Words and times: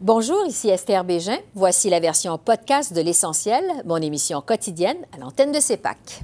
Bonjour, 0.00 0.46
ici 0.46 0.68
Esther 0.68 1.02
Bégin. 1.02 1.38
Voici 1.56 1.90
la 1.90 1.98
version 1.98 2.38
podcast 2.38 2.92
de 2.92 3.00
L'Essentiel, 3.00 3.64
mon 3.84 3.96
émission 3.96 4.40
quotidienne 4.40 4.98
à 5.12 5.18
l'antenne 5.18 5.50
de 5.50 5.58
CEPAC. 5.58 6.22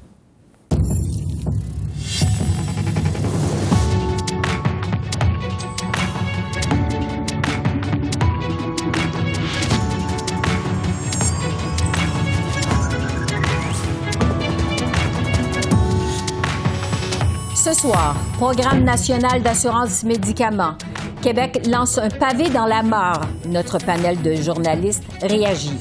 Ce 17.57 17.73
soir, 17.75 18.15
Programme 18.39 18.85
national 18.85 19.43
d'assurance 19.43 20.05
médicaments. 20.05 20.77
Québec 21.25 21.67
lance 21.67 21.97
un 21.97 22.11
pavé 22.11 22.51
dans 22.51 22.67
la 22.67 22.83
mare. 22.83 23.23
Notre 23.49 23.79
panel 23.79 24.21
de 24.21 24.35
journalistes 24.35 25.05
réagit. 25.23 25.73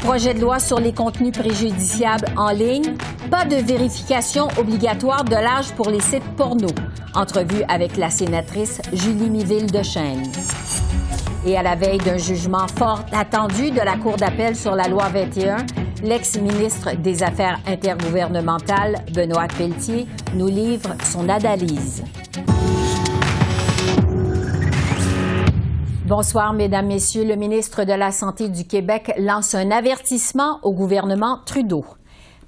Projet 0.00 0.34
de 0.34 0.40
loi 0.40 0.58
sur 0.58 0.78
les 0.78 0.92
contenus 0.92 1.32
préjudiciables 1.32 2.26
en 2.36 2.50
ligne. 2.50 2.94
Pas 3.30 3.46
de 3.46 3.56
vérification 3.56 4.48
obligatoire 4.58 5.24
de 5.24 5.34
l'âge 5.34 5.72
pour 5.76 5.88
les 5.88 6.02
sites 6.02 6.28
porno. 6.36 6.68
Entrevue 7.14 7.62
avec 7.68 7.96
la 7.96 8.10
sénatrice 8.10 8.82
Julie 8.92 9.30
Miville 9.30 9.72
de 9.72 9.82
Chêne. 9.82 10.30
Et 11.46 11.56
à 11.56 11.62
la 11.62 11.74
veille 11.74 11.96
d'un 11.96 12.18
jugement 12.18 12.68
fort 12.76 13.06
attendu 13.12 13.70
de 13.70 13.80
la 13.80 13.96
Cour 13.96 14.16
d'appel 14.18 14.54
sur 14.54 14.74
la 14.74 14.88
loi 14.88 15.08
21, 15.08 15.64
l'ex-ministre 16.04 16.94
des 16.98 17.22
Affaires 17.22 17.60
intergouvernementales, 17.66 18.96
Benoît 19.14 19.48
Pelletier, 19.56 20.06
nous 20.34 20.48
livre 20.48 20.90
son 21.02 21.30
analyse. 21.30 22.04
Bonsoir, 26.08 26.54
Mesdames, 26.54 26.86
Messieurs. 26.86 27.24
Le 27.24 27.36
ministre 27.36 27.84
de 27.84 27.92
la 27.92 28.12
Santé 28.12 28.48
du 28.48 28.64
Québec 28.64 29.12
lance 29.18 29.54
un 29.54 29.70
avertissement 29.70 30.58
au 30.62 30.72
gouvernement 30.72 31.40
Trudeau. 31.44 31.84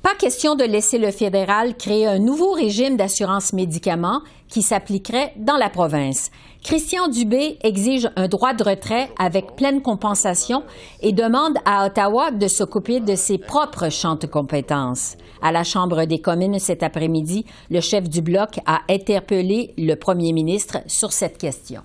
Pas 0.02 0.14
question 0.18 0.54
de 0.54 0.64
laisser 0.64 0.96
le 0.96 1.10
fédéral 1.10 1.76
créer 1.76 2.06
un 2.06 2.18
nouveau 2.18 2.52
régime 2.52 2.96
d'assurance 2.96 3.52
médicaments 3.52 4.22
qui 4.48 4.62
s'appliquerait 4.62 5.34
dans 5.36 5.58
la 5.58 5.68
province. 5.68 6.30
Christian 6.64 7.08
Dubé 7.08 7.58
exige 7.62 8.08
un 8.16 8.28
droit 8.28 8.54
de 8.54 8.64
retrait 8.64 9.10
avec 9.18 9.56
pleine 9.56 9.82
compensation 9.82 10.62
et 11.02 11.12
demande 11.12 11.58
à 11.66 11.84
Ottawa 11.84 12.30
de 12.30 12.48
s'occuper 12.48 13.00
de 13.00 13.14
ses 13.14 13.36
propres 13.36 13.90
champs 13.90 14.16
de 14.16 14.26
compétences. 14.26 15.18
À 15.42 15.52
la 15.52 15.64
Chambre 15.64 16.06
des 16.06 16.22
communes 16.22 16.58
cet 16.58 16.82
après-midi, 16.82 17.44
le 17.70 17.82
chef 17.82 18.08
du 18.08 18.22
bloc 18.22 18.58
a 18.64 18.80
interpellé 18.88 19.74
le 19.76 19.96
premier 19.96 20.32
ministre 20.32 20.78
sur 20.86 21.12
cette 21.12 21.36
question. 21.36 21.82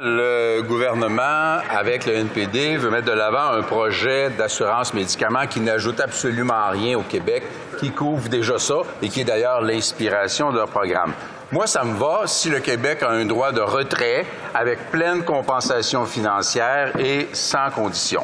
Le 0.00 0.62
gouvernement, 0.62 1.58
avec 1.76 2.06
le 2.06 2.14
NPD, 2.14 2.76
veut 2.76 2.88
mettre 2.88 3.06
de 3.06 3.12
l'avant 3.12 3.50
un 3.50 3.62
projet 3.62 4.30
d'assurance 4.30 4.94
médicaments 4.94 5.48
qui 5.48 5.58
n'ajoute 5.58 5.98
absolument 5.98 6.68
rien 6.70 6.96
au 6.96 7.02
Québec, 7.02 7.42
qui 7.80 7.90
couvre 7.90 8.28
déjà 8.28 8.60
ça 8.60 8.76
et 9.02 9.08
qui 9.08 9.22
est 9.22 9.24
d'ailleurs 9.24 9.60
l'inspiration 9.60 10.52
de 10.52 10.58
leur 10.58 10.68
programme. 10.68 11.14
Moi, 11.50 11.66
ça 11.66 11.82
me 11.82 11.98
va 11.98 12.28
si 12.28 12.48
le 12.48 12.60
Québec 12.60 13.02
a 13.02 13.10
un 13.10 13.24
droit 13.24 13.50
de 13.50 13.60
retrait 13.60 14.24
avec 14.54 14.88
pleine 14.92 15.24
compensation 15.24 16.06
financière 16.06 16.92
et 17.00 17.26
sans 17.32 17.70
condition. 17.70 18.22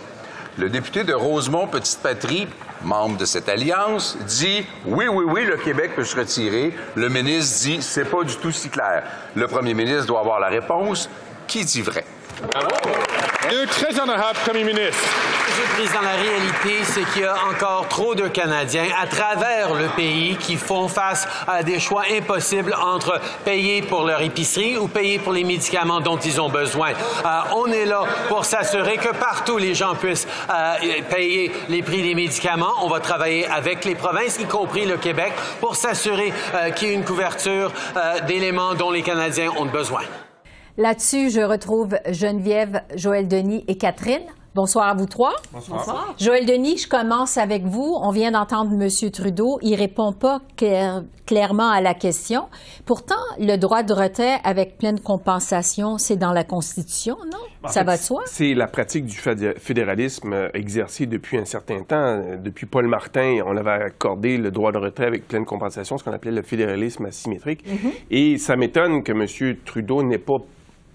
Le 0.57 0.71
député 0.71 1.03
de 1.03 1.13
Rosemont 1.13 1.67
Petite 1.67 1.99
Patrie, 2.01 2.47
membre 2.85 3.17
de 3.17 3.25
cette 3.25 3.49
alliance, 3.49 4.17
dit 4.29 4.65
oui, 4.87 5.09
oui, 5.09 5.25
oui, 5.27 5.45
le 5.45 5.57
Québec 5.57 5.97
peut 5.97 6.05
se 6.05 6.15
retirer. 6.15 6.73
Le 6.95 7.09
ministre 7.09 7.67
dit 7.67 7.83
c'est 7.83 8.09
pas 8.09 8.23
du 8.23 8.37
tout 8.37 8.53
si 8.53 8.69
clair. 8.69 9.03
Le 9.35 9.49
premier 9.49 9.75
ministre 9.75 10.07
doit 10.07 10.21
avoir 10.21 10.39
la 10.39 10.47
réponse 10.47 11.11
qui 11.47 11.65
dit 11.65 11.83
vrai? 11.83 12.05
Le 13.51 13.67
très 13.67 13.99
honorable 14.01 14.39
Premier 14.45 14.65
ministre. 14.65 15.03
Monsieur 15.47 15.63
le 15.63 15.75
Président, 15.75 16.01
la 16.03 16.17
réalité, 16.17 16.85
c'est 16.85 17.05
qu'il 17.13 17.23
y 17.23 17.27
a 17.27 17.37
encore 17.49 17.87
trop 17.89 18.15
de 18.15 18.27
Canadiens 18.29 18.87
à 19.01 19.07
travers 19.07 19.75
le 19.75 19.89
pays 19.95 20.37
qui 20.37 20.57
font 20.57 20.89
face 20.89 21.29
à 21.47 21.63
des 21.63 21.79
choix 21.79 22.05
impossibles 22.11 22.75
entre 22.75 23.21
payer 23.45 23.83
pour 23.83 24.05
leur 24.05 24.21
épicerie 24.23 24.77
ou 24.77 24.89
payer 24.89 25.19
pour 25.19 25.33
les 25.33 25.45
médicaments 25.45 26.01
dont 26.01 26.17
ils 26.17 26.41
ont 26.41 26.49
besoin. 26.49 26.91
Euh, 26.91 27.41
on 27.55 27.67
est 27.67 27.85
là 27.85 28.05
pour 28.29 28.45
s'assurer 28.45 28.97
que 28.97 29.13
partout 29.15 29.59
les 29.59 29.75
gens 29.75 29.95
puissent 29.95 30.27
euh, 30.51 31.03
payer 31.11 31.53
les 31.69 31.83
prix 31.83 32.03
des 32.03 32.15
médicaments. 32.15 32.73
On 32.83 32.89
va 32.89 33.01
travailler 33.01 33.47
avec 33.47 33.85
les 33.85 33.95
provinces, 33.95 34.39
y 34.41 34.47
compris 34.47 34.87
le 34.87 34.97
Québec, 34.97 35.33
pour 35.61 35.77
s'assurer 35.77 36.33
euh, 36.55 36.71
qu'il 36.71 36.89
y 36.89 36.91
ait 36.93 36.95
une 36.95 37.05
couverture 37.05 37.71
d'éléments 38.27 38.75
dont 38.75 38.91
les 38.91 39.03
Canadiens 39.03 39.53
ont 39.57 39.67
besoin. 39.67 40.03
Là-dessus, 40.77 41.31
je 41.31 41.41
retrouve 41.41 41.97
Geneviève, 42.11 42.83
Joël 42.97 43.29
Denis 43.29 43.65
et 43.69 43.77
Catherine. 43.77 44.25
Bonsoir 44.57 44.89
à 44.89 44.95
vous 44.95 45.07
trois. 45.07 45.35
Bonsoir. 45.53 46.15
Joël 46.19 46.47
Denis, 46.47 46.79
je 46.79 46.89
commence 46.89 47.39
avec 47.39 47.65
vous. 47.65 47.97
On 48.01 48.11
vient 48.11 48.33
d'entendre 48.33 48.73
M. 48.73 49.11
Trudeau. 49.13 49.59
Il 49.63 49.77
répond 49.77 50.13
pas 50.13 50.41
clairement 51.27 51.71
à 51.71 51.81
la 51.81 51.95
question. 51.95 52.47
Pourtant, 52.87 53.15
le 53.39 53.57
droit 53.57 53.85
de 53.85 53.93
retrait 53.93 54.39
avec 54.43 54.77
pleine 54.79 54.99
compensation, 54.99 55.99
c'est 55.99 56.17
dans 56.17 56.33
la 56.33 56.43
Constitution, 56.43 57.17
non? 57.25 57.71
Ça 57.71 57.83
va 57.83 57.97
de 57.97 58.03
soi? 58.03 58.23
C'est 58.27 58.53
la 58.55 58.67
pratique 58.67 59.07
du 59.07 59.17
fédéralisme 59.17 60.33
euh, 60.35 60.49
exercée 60.53 61.07
depuis 61.07 61.39
un 61.39 61.47
certain 61.47 61.83
temps. 61.83 62.23
Depuis 62.43 62.67
Paul 62.67 62.87
Martin, 62.89 63.39
on 63.47 63.57
avait 63.57 63.85
accordé 63.85 64.37
le 64.37 64.51
droit 64.51 64.71
de 64.71 64.79
retrait 64.79 65.07
avec 65.07 65.27
pleine 65.27 65.47
compensation, 65.47 65.97
ce 65.97 66.05
qu'on 66.05 66.13
appelait 66.13 66.31
le 66.31 66.43
fédéralisme 66.43 67.07
asymétrique. 67.07 67.67
Mm-hmm. 67.67 67.93
Et 68.11 68.39
ça 68.39 68.57
m'étonne 68.57 69.03
que 69.03 69.13
M. 69.13 69.57
Trudeau 69.65 70.03
n'ait 70.03 70.19
pas 70.19 70.37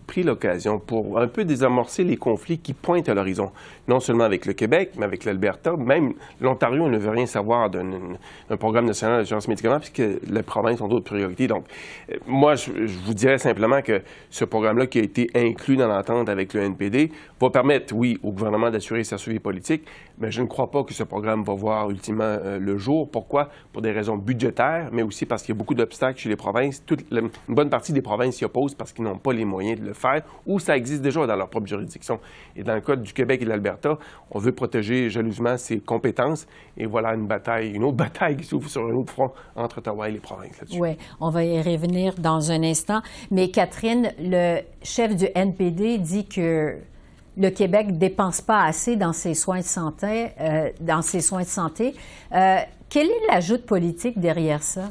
pris 0.09 0.23
l'occasion 0.23 0.79
pour 0.79 1.19
un 1.19 1.27
peu 1.27 1.45
désamorcer 1.45 2.03
les 2.03 2.17
conflits 2.17 2.57
qui 2.57 2.73
pointent 2.73 3.09
à 3.09 3.13
l'horizon, 3.13 3.51
non 3.87 3.99
seulement 3.99 4.23
avec 4.23 4.47
le 4.47 4.53
Québec, 4.53 4.93
mais 4.97 5.05
avec 5.05 5.23
l'Alberta. 5.23 5.77
Même 5.77 6.13
l'Ontario 6.41 6.89
ne 6.89 6.97
veut 6.97 7.11
rien 7.11 7.27
savoir 7.27 7.69
d'un 7.69 8.17
programme 8.57 8.85
national 8.85 9.19
d'assurance 9.19 9.47
médicaments 9.47 9.77
puisque 9.77 10.01
les 10.27 10.41
provinces 10.41 10.81
ont 10.81 10.87
d'autres 10.87 11.05
priorités. 11.05 11.45
Donc, 11.45 11.65
euh, 12.11 12.15
moi, 12.25 12.55
je, 12.55 12.71
vous 13.05 13.13
dirais 13.13 13.37
simplement 13.37 13.83
que 13.83 14.01
ce 14.31 14.45
programme-là 14.45 14.87
qui 14.87 14.97
a 14.97 15.03
été 15.03 15.29
inclus 15.35 15.77
dans 15.77 15.87
l'entente 15.87 16.27
avec 16.27 16.55
le 16.55 16.63
NPD 16.63 17.11
va 17.39 17.51
permettre, 17.51 17.93
oui, 17.95 18.17
au 18.23 18.31
gouvernement 18.31 18.71
d'assurer 18.71 19.03
sa 19.03 19.19
survie 19.19 19.37
politique, 19.37 19.83
mais 20.19 20.31
je 20.31 20.41
ne 20.41 20.47
crois 20.47 20.69
pas 20.69 20.83
que 20.83 20.93
ce 20.93 21.03
programme 21.03 21.43
va 21.43 21.53
voir 21.53 21.89
ultimement 21.89 22.23
euh, 22.23 22.59
le 22.59 22.77
jour. 22.77 23.09
Pourquoi? 23.09 23.49
Pour 23.71 23.81
des 23.81 23.91
raisons 23.91 24.17
budgétaires, 24.17 24.89
mais 24.91 25.01
aussi 25.01 25.25
parce 25.25 25.43
qu'il 25.43 25.55
y 25.55 25.57
a 25.57 25.59
beaucoup 25.59 25.73
d'obstacles 25.73 26.19
chez 26.19 26.29
les 26.29 26.35
provinces. 26.35 26.83
Une 27.11 27.29
bonne 27.47 27.69
partie 27.69 27.93
des 27.93 28.01
provinces 28.01 28.35
s'y 28.35 28.45
opposent 28.45 28.75
parce 28.75 28.91
qu'ils 28.91 29.05
n'ont 29.05 29.17
pas 29.17 29.33
les 29.33 29.45
moyens 29.45 29.79
de 29.79 29.85
le 29.85 29.93
faire 29.93 30.21
ou 30.45 30.59
ça 30.59 30.75
existe 30.75 31.01
déjà 31.01 31.25
dans 31.25 31.35
leur 31.35 31.49
propre 31.49 31.67
juridiction. 31.67 32.19
Et 32.55 32.63
dans 32.63 32.75
le 32.75 32.81
cas 32.81 32.95
du 32.95 33.13
Québec 33.13 33.41
et 33.41 33.45
de 33.45 33.49
l'Alberta, 33.49 33.97
on 34.31 34.39
veut 34.39 34.51
protéger 34.51 35.09
jalousement 35.09 35.57
ses 35.57 35.79
compétences 35.79 36.47
et 36.77 36.85
voilà 36.85 37.13
une 37.13 37.27
bataille, 37.27 37.71
une 37.71 37.83
autre 37.83 37.97
bataille 38.09 38.37
qui 38.37 38.43
s'ouvre 38.43 38.69
sur 38.69 38.85
un 38.85 38.93
autre 38.93 39.13
front 39.13 39.31
entre 39.55 39.79
Ottawa 39.79 40.09
et 40.09 40.11
les 40.11 40.19
provinces. 40.19 40.61
Oui, 40.77 40.97
on 41.19 41.29
va 41.29 41.43
y 41.43 41.61
revenir 41.61 42.15
dans 42.17 42.51
un 42.51 42.63
instant. 42.63 43.01
Mais 43.31 43.49
Catherine, 43.49 44.11
le 44.19 44.59
chef 44.83 45.15
du 45.15 45.27
NPD 45.33 45.97
dit 45.97 46.25
que 46.25 46.77
le 47.37 47.49
Québec 47.49 47.97
dépense 47.97 48.41
pas 48.41 48.63
assez 48.63 48.95
dans 48.95 49.13
ses 49.13 49.33
soins 49.33 49.59
de 49.59 49.65
santé. 49.65 50.29
Euh, 50.39 50.69
dans 50.81 51.01
ses 51.01 51.21
soins 51.21 51.43
de 51.43 51.47
santé. 51.47 51.95
Euh, 52.33 52.57
quelle 52.89 53.07
est 53.07 53.27
l'ajout 53.27 53.59
politique 53.59 54.19
derrière 54.19 54.63
ça? 54.63 54.89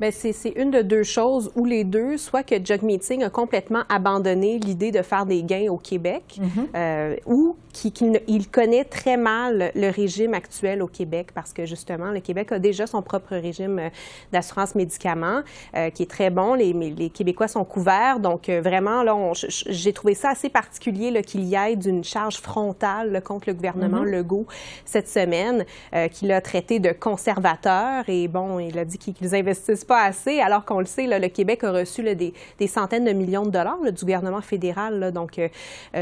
Bien, 0.00 0.10
c'est 0.12 0.52
une 0.54 0.70
de 0.70 0.82
deux 0.82 1.02
choses, 1.02 1.50
ou 1.56 1.64
les 1.64 1.82
deux, 1.82 2.18
soit 2.18 2.44
que 2.44 2.54
Jug 2.64 2.82
Meeting 2.82 3.24
a 3.24 3.30
complètement 3.30 3.82
abandonné 3.88 4.58
l'idée 4.58 4.92
de 4.92 5.02
faire 5.02 5.26
des 5.26 5.42
gains 5.42 5.68
au 5.70 5.76
Québec, 5.76 6.40
euh, 6.76 7.16
ou 7.26 7.56
qu'il 7.72 8.48
connaît 8.48 8.84
très 8.84 9.16
mal 9.16 9.70
le 9.74 9.90
régime 9.90 10.34
actuel 10.34 10.82
au 10.82 10.86
Québec, 10.86 11.28
parce 11.34 11.52
que 11.52 11.66
justement, 11.66 12.10
le 12.10 12.20
Québec 12.20 12.52
a 12.52 12.58
déjà 12.58 12.86
son 12.86 13.02
propre 13.02 13.36
régime 13.36 13.78
euh, 13.78 13.88
d'assurance 14.32 14.74
médicaments, 14.74 15.42
euh, 15.76 15.90
qui 15.90 16.02
est 16.04 16.10
très 16.10 16.30
bon. 16.30 16.54
Les, 16.54 16.72
les 16.72 17.10
Québécois 17.10 17.48
sont 17.48 17.64
couverts, 17.64 18.20
donc 18.20 18.48
euh, 18.48 18.60
vraiment, 18.60 19.02
là, 19.02 19.16
j'ai 19.34 19.92
trouvé 19.92 20.14
ça 20.14 20.30
assez 20.30 20.48
particulier 20.48 21.22
qu'il 21.22 21.44
y 21.44 21.54
ait 21.54 21.76
d'une 21.76 22.04
charge 22.04 22.36
frontale 22.36 23.12
là, 23.12 23.20
contre 23.20 23.48
le 23.48 23.54
gouvernement 23.54 24.02
Legault 24.02 24.46
cette 24.84 25.08
semaine, 25.08 25.64
qu'il 26.12 26.32
a 26.32 26.40
traité 26.40 26.78
de 26.78 26.92
conservateur, 26.92 28.04
et 28.08 28.28
bon, 28.28 28.58
il 28.58 28.78
a 28.78 28.84
dit 28.84 28.98
qu'ils 28.98 29.34
investissent 29.34 29.84
pas 29.88 30.02
assez, 30.02 30.40
alors 30.40 30.64
qu'on 30.64 30.78
le 30.78 30.86
sait, 30.86 31.06
là, 31.06 31.18
le 31.18 31.28
Québec 31.28 31.64
a 31.64 31.72
reçu 31.72 32.02
là, 32.02 32.14
des, 32.14 32.32
des, 32.58 32.66
centaines 32.68 33.04
de 33.04 33.12
millions 33.12 33.44
de 33.44 33.50
dollars 33.50 33.78
là, 33.82 33.90
du 33.90 34.00
gouvernement 34.00 34.42
fédéral. 34.42 35.00
Là, 35.00 35.10
donc, 35.10 35.38
euh, 35.38 35.48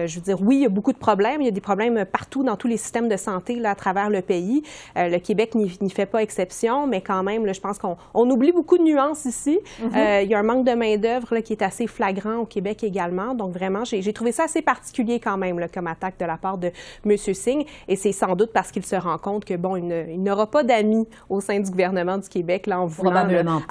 je 0.06 0.16
veux 0.16 0.20
dire, 0.20 0.42
oui, 0.42 0.56
il 0.56 0.62
y 0.62 0.66
a 0.66 0.68
beaucoup 0.68 0.92
de 0.92 0.98
problèmes. 0.98 1.40
Il 1.40 1.44
y 1.44 1.48
a 1.48 1.52
des 1.52 1.60
problèmes 1.60 2.04
partout 2.04 2.42
dans 2.42 2.56
tous 2.56 2.68
les 2.68 2.76
systèmes 2.76 3.08
de 3.08 3.16
santé 3.16 3.54
là, 3.54 3.70
à 3.70 3.74
travers 3.74 4.10
le 4.10 4.20
pays. 4.20 4.62
Euh, 4.98 5.08
le 5.08 5.18
Québec 5.18 5.54
n'y 5.54 5.90
fait 5.90 6.06
pas 6.06 6.22
exception, 6.22 6.86
mais 6.86 7.00
quand 7.00 7.22
même, 7.22 7.46
là, 7.46 7.52
je 7.52 7.60
pense 7.60 7.78
qu'on 7.78 7.96
on 8.12 8.28
oublie 8.28 8.52
beaucoup 8.52 8.76
de 8.76 8.82
nuances 8.82 9.24
ici. 9.24 9.58
Euh, 9.94 10.20
il 10.22 10.28
y 10.28 10.34
a 10.34 10.38
un 10.38 10.42
manque 10.42 10.66
de 10.66 10.72
main-d'œuvre 10.74 11.38
qui 11.38 11.52
est 11.52 11.62
assez 11.62 11.86
flagrant 11.86 12.38
au 12.38 12.46
Québec 12.46 12.82
également. 12.82 13.34
Donc, 13.34 13.52
vraiment, 13.52 13.84
j'ai 13.84 14.12
trouvé 14.12 14.32
ça 14.32 14.44
assez 14.44 14.62
particulier 14.62 15.20
quand 15.20 15.36
même 15.36 15.58
là, 15.58 15.68
comme 15.68 15.86
attaque 15.86 16.18
de 16.18 16.24
la 16.24 16.36
part 16.36 16.58
de 16.58 16.72
M. 17.04 17.16
Singh. 17.16 17.64
Et 17.86 17.96
c'est 17.96 18.12
sans 18.12 18.34
doute 18.34 18.50
parce 18.52 18.72
qu'il 18.72 18.84
se 18.84 18.96
rend 18.96 19.18
compte 19.18 19.44
que, 19.44 19.54
bon, 19.54 19.76
il 19.76 20.22
n'aura 20.22 20.50
pas 20.50 20.64
d'amis 20.64 21.06
au 21.28 21.40
sein 21.40 21.60
du 21.60 21.70
gouvernement 21.70 22.18
du 22.18 22.28
Québec 22.28 22.66
là, 22.66 22.80
en 22.80 22.86
voulant 22.86 23.26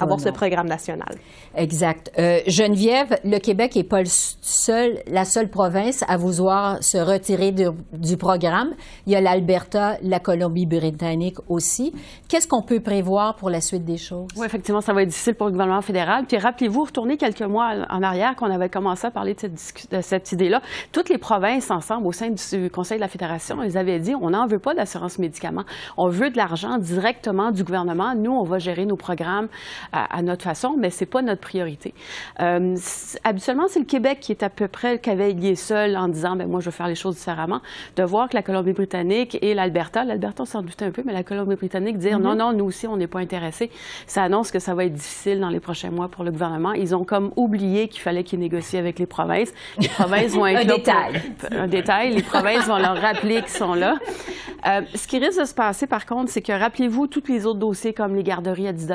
avoir 0.06 0.20
ce 0.20 0.30
programme 0.30 0.68
national. 0.68 1.14
Exact. 1.54 2.10
Euh, 2.18 2.40
Geneviève, 2.46 3.18
le 3.24 3.38
Québec 3.38 3.76
n'est 3.76 3.84
pas 3.84 4.00
le 4.00 4.08
seul, 4.08 4.98
la 5.06 5.24
seule 5.24 5.48
province 5.50 6.04
à 6.08 6.16
vouloir 6.16 6.82
se 6.82 6.98
retirer 6.98 7.52
du 7.52 8.16
programme. 8.16 8.74
Il 9.06 9.12
y 9.12 9.16
a 9.16 9.20
l'Alberta, 9.20 9.96
la 10.02 10.20
Colombie-Britannique 10.20 11.36
aussi. 11.48 11.92
Qu'est-ce 12.28 12.48
qu'on 12.48 12.62
peut 12.62 12.80
prévoir 12.80 13.36
pour 13.36 13.50
la 13.50 13.60
suite 13.60 13.84
des 13.84 13.96
choses? 13.96 14.28
Oui, 14.36 14.46
effectivement, 14.46 14.80
ça 14.80 14.92
va 14.92 15.02
être 15.02 15.08
difficile 15.08 15.34
pour 15.34 15.46
le 15.46 15.52
gouvernement 15.52 15.82
fédéral. 15.82 16.24
Puis 16.26 16.38
rappelez-vous, 16.38 16.84
retournez 16.84 17.16
quelques 17.16 17.42
mois 17.42 17.72
en 17.90 18.02
arrière 18.02 18.36
qu'on 18.36 18.50
avait 18.50 18.68
commencé 18.68 19.06
à 19.06 19.10
parler 19.10 19.34
de 19.34 19.40
cette, 19.40 19.90
de 19.90 20.00
cette 20.00 20.32
idée-là. 20.32 20.60
Toutes 20.92 21.08
les 21.08 21.18
provinces 21.18 21.70
ensemble 21.70 22.06
au 22.06 22.12
sein 22.12 22.30
du 22.30 22.70
Conseil 22.70 22.98
de 22.98 23.02
la 23.02 23.08
Fédération, 23.08 23.62
ils 23.62 23.76
avaient 23.78 23.98
dit 23.98 24.14
on 24.20 24.30
n'en 24.30 24.46
veut 24.46 24.58
pas 24.58 24.74
d'assurance 24.74 25.18
médicaments. 25.18 25.64
On 25.96 26.08
veut 26.08 26.30
de 26.30 26.36
l'argent 26.36 26.78
directement 26.78 27.50
du 27.50 27.64
gouvernement. 27.64 28.14
Nous, 28.14 28.32
on 28.32 28.44
va 28.44 28.58
gérer 28.58 28.86
nos 28.86 28.96
programmes 28.96 29.48
à, 30.04 30.22
notre 30.22 30.42
façon, 30.44 30.76
mais 30.78 30.90
c'est 30.90 31.06
pas 31.06 31.22
notre 31.22 31.40
priorité. 31.40 31.94
Euh, 32.40 32.76
habituellement, 33.24 33.66
c'est 33.68 33.78
le 33.78 33.84
Québec 33.84 34.18
qui 34.20 34.32
est 34.32 34.42
à 34.42 34.50
peu 34.50 34.68
près 34.68 34.92
le 34.92 34.98
cavalier 34.98 35.54
seul 35.54 35.96
en 35.96 36.08
disant 36.08 36.36
ben 36.36 36.48
moi, 36.48 36.60
je 36.60 36.66
veux 36.66 36.70
faire 36.70 36.88
les 36.88 36.94
choses 36.94 37.16
différemment. 37.16 37.60
De 37.96 38.02
voir 38.02 38.28
que 38.28 38.34
la 38.34 38.42
Colombie-Britannique 38.42 39.38
et 39.42 39.54
l'Alberta, 39.54 40.04
l'Alberta, 40.04 40.42
on 40.42 40.46
s'en 40.46 40.62
doutait 40.62 40.84
un 40.84 40.90
peu, 40.90 41.02
mais 41.04 41.12
la 41.12 41.22
Colombie-Britannique 41.22 41.98
dire 41.98 42.18
non, 42.18 42.34
mm-hmm. 42.34 42.38
non, 42.38 42.52
nous 42.52 42.64
aussi, 42.66 42.86
on 42.86 42.96
n'est 42.96 43.06
pas 43.06 43.20
intéressés. 43.20 43.70
Ça 44.06 44.22
annonce 44.22 44.50
que 44.50 44.58
ça 44.58 44.74
va 44.74 44.84
être 44.84 44.94
difficile 44.94 45.40
dans 45.40 45.48
les 45.48 45.60
prochains 45.60 45.90
mois 45.90 46.08
pour 46.08 46.24
le 46.24 46.30
gouvernement. 46.30 46.72
Ils 46.72 46.94
ont 46.94 47.04
comme 47.04 47.32
oublié 47.36 47.88
qu'il 47.88 48.00
fallait 48.00 48.24
qu'ils 48.24 48.38
négocient 48.38 48.80
avec 48.80 48.98
les 48.98 49.06
provinces. 49.06 49.52
Les 49.78 49.88
provinces 49.88 50.32
vont 50.32 50.46
être 50.46 50.70
un 50.70 50.76
détail. 50.76 51.22
un 51.50 51.66
détail. 51.66 52.14
Les 52.14 52.22
provinces 52.22 52.66
vont 52.66 52.78
leur 52.78 52.96
rappeler 52.96 53.42
qu'ils 53.42 53.50
sont 53.50 53.74
là. 53.74 53.96
Euh, 54.66 54.80
ce 54.94 55.06
qui 55.06 55.18
risque 55.18 55.40
de 55.40 55.44
se 55.44 55.54
passer, 55.54 55.86
par 55.86 56.06
contre, 56.06 56.30
c'est 56.30 56.42
que 56.42 56.52
rappelez-vous 56.52 57.06
tous 57.06 57.22
les 57.28 57.46
autres 57.46 57.58
dossiers 57.58 57.92
comme 57.92 58.14
les 58.14 58.22
garderies 58.22 58.68
à 58.68 58.72
10 58.72 58.86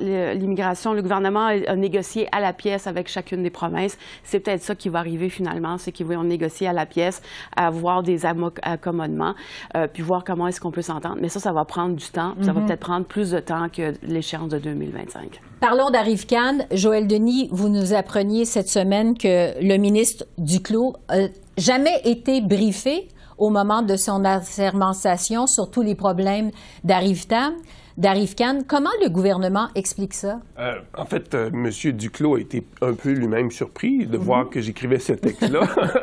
l'immigration, 0.00 0.47
le 0.54 1.00
gouvernement 1.00 1.46
a 1.46 1.76
négocié 1.76 2.28
à 2.32 2.40
la 2.40 2.52
pièce 2.52 2.86
avec 2.86 3.08
chacune 3.08 3.42
des 3.42 3.50
provinces. 3.50 3.98
C'est 4.22 4.40
peut-être 4.40 4.62
ça 4.62 4.74
qui 4.74 4.88
va 4.88 4.98
arriver 4.98 5.28
finalement, 5.28 5.78
c'est 5.78 5.92
qu'ils 5.92 6.06
vont 6.06 6.22
négocier 6.24 6.68
à 6.68 6.72
la 6.72 6.86
pièce, 6.86 7.22
avoir 7.56 8.02
des 8.02 8.26
accommodements, 8.26 9.34
euh, 9.76 9.86
puis 9.92 10.02
voir 10.02 10.24
comment 10.24 10.48
est-ce 10.48 10.60
qu'on 10.60 10.70
peut 10.70 10.82
s'entendre. 10.82 11.18
Mais 11.20 11.28
ça, 11.28 11.40
ça 11.40 11.52
va 11.52 11.64
prendre 11.64 11.94
du 11.94 12.06
temps. 12.06 12.34
Ça 12.42 12.52
va 12.52 12.60
mhm. 12.60 12.66
peut-être 12.66 12.80
prendre 12.80 13.06
plus 13.06 13.30
de 13.30 13.40
temps 13.40 13.68
que 13.68 13.94
l'échéance 14.02 14.48
de 14.48 14.58
2025. 14.58 15.40
Parlons 15.60 15.90
d'Arrive-Can. 15.90 16.58
Joël 16.72 17.06
Denis, 17.06 17.48
vous 17.50 17.68
nous 17.68 17.92
appreniez 17.92 18.44
cette 18.44 18.68
semaine 18.68 19.16
que 19.16 19.60
le 19.60 19.76
ministre 19.76 20.24
Duclos 20.38 20.94
n'a 21.10 21.28
jamais 21.56 22.00
été 22.04 22.40
briefé 22.40 23.08
au 23.38 23.50
moment 23.50 23.82
de 23.82 23.96
son 23.96 24.24
assermentation 24.24 25.46
sur 25.46 25.70
tous 25.70 25.82
les 25.82 25.94
problèmes 25.94 26.50
d'Arrive-Can 26.84 27.52
d'Arif 27.98 28.36
Khan. 28.36 28.60
Comment 28.66 28.92
le 29.02 29.10
gouvernement 29.10 29.68
explique 29.74 30.14
ça? 30.14 30.40
Euh, 30.58 30.76
en 30.96 31.04
fait, 31.04 31.34
euh, 31.34 31.50
M. 31.52 31.68
Duclos 31.92 32.36
a 32.36 32.40
été 32.40 32.62
un 32.80 32.94
peu 32.94 33.10
lui-même 33.10 33.50
surpris 33.50 34.06
de 34.06 34.16
voir 34.16 34.44
mhm. 34.44 34.50
que 34.50 34.60
j'écrivais 34.60 35.00
ce 35.00 35.14
texte-là. 35.14 35.62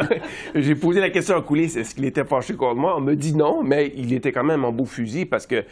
J'ai 0.55 0.75
posé 0.75 0.99
la 0.99 1.09
question 1.09 1.37
en 1.37 1.41
coulisses, 1.41 1.77
est-ce 1.77 1.95
qu'il 1.95 2.03
était 2.03 2.25
fâché 2.25 2.53
contre 2.55 2.75
moi? 2.75 2.97
On 2.97 3.01
me 3.01 3.15
dit 3.15 3.33
non, 3.33 3.63
mais 3.63 3.93
il 3.95 4.11
était 4.13 4.33
quand 4.33 4.43
même 4.43 4.65
en 4.65 4.73
beau 4.73 4.83
fusil 4.83 5.25
parce 5.25 5.47
que 5.47 5.63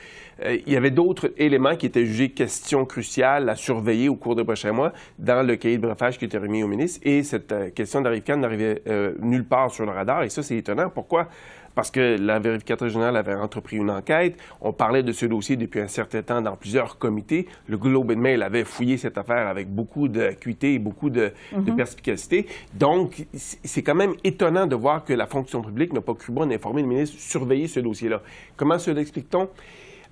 euh, 0.46 0.58
il 0.66 0.72
y 0.72 0.78
avait 0.78 0.92
d'autres 0.92 1.34
éléments 1.38 1.76
qui 1.76 1.88
étaient 1.88 2.06
jugés 2.06 2.30
questions 2.30 2.86
cruciales 2.86 3.50
à 3.50 3.58
surveiller 3.58 4.08
au 4.08 4.16
cours 4.16 4.38
des 4.38 4.46
prochains 4.46 4.72
mois 4.72 4.94
dans 5.20 5.46
le 5.46 5.58
cahier 5.58 5.78
de 5.78 5.86
brefage 5.86 6.18
qui 6.18 6.24
était 6.26 6.38
remis 6.38 6.64
au 6.64 6.68
ministre. 6.68 7.02
Et 7.04 7.24
cette 7.24 7.74
question 7.76 8.00
d'Arif 8.00 8.24
Khan 8.24 8.38
n'arrivait 8.38 8.82
nulle 9.20 9.46
part 9.46 9.72
sur 9.72 9.86
le 9.86 9.92
radar. 9.92 10.24
Et 10.24 10.30
ça, 10.30 10.42
c'est 10.42 10.56
étonnant. 10.56 10.90
Pourquoi? 10.90 11.28
Parce 11.76 11.92
que 11.92 12.18
la 12.20 12.40
vérificatrice 12.40 12.94
générale 12.94 13.18
avait 13.18 13.34
entrepris 13.34 13.78
une 13.78 13.90
enquête. 13.90 14.38
On 14.62 14.74
parlait 14.74 15.04
de 15.04 15.12
ce 15.12 15.26
dossier 15.26 15.56
depuis 15.56 15.80
un 15.80 15.88
certain 15.88 16.22
temps 16.22 16.42
dans 16.42 16.56
plusieurs 16.56 16.98
comités. 16.98 17.48
Le 17.68 17.78
Globe 17.78 18.12
and 18.12 18.18
Mail 18.18 18.44
avait 18.44 18.64
fouillé 18.64 18.98
cette 18.98 19.18
affaire 19.18 19.48
avec 19.48 19.70
beaucoup 19.70 20.08
d'acuité 20.08 20.76
et 20.76 20.80
beaucoup 20.80 21.10
de, 21.10 21.32
mhm. 21.52 21.76
perspicacité. 21.76 22.48
Donc, 22.74 23.26
c'est 23.34 23.82
quand 23.82 23.96
même 23.96 24.14
étonnant 24.24 24.68
de 24.68 24.76
voir 24.76 25.04
que 25.04 25.14
la 25.14 25.26
fonction 25.26 25.62
publique 25.62 25.94
n'a 25.94 26.02
pas 26.02 26.14
cru 26.14 26.32
bon 26.32 26.46
d'informer 26.46 26.82
le 26.82 26.88
ministre, 26.88 27.18
surveiller 27.20 27.68
ce 27.68 27.80
dossier-là. 27.80 28.22
Comment 28.56 28.78
se 28.78 28.92
l'explique-t-on? 28.92 29.50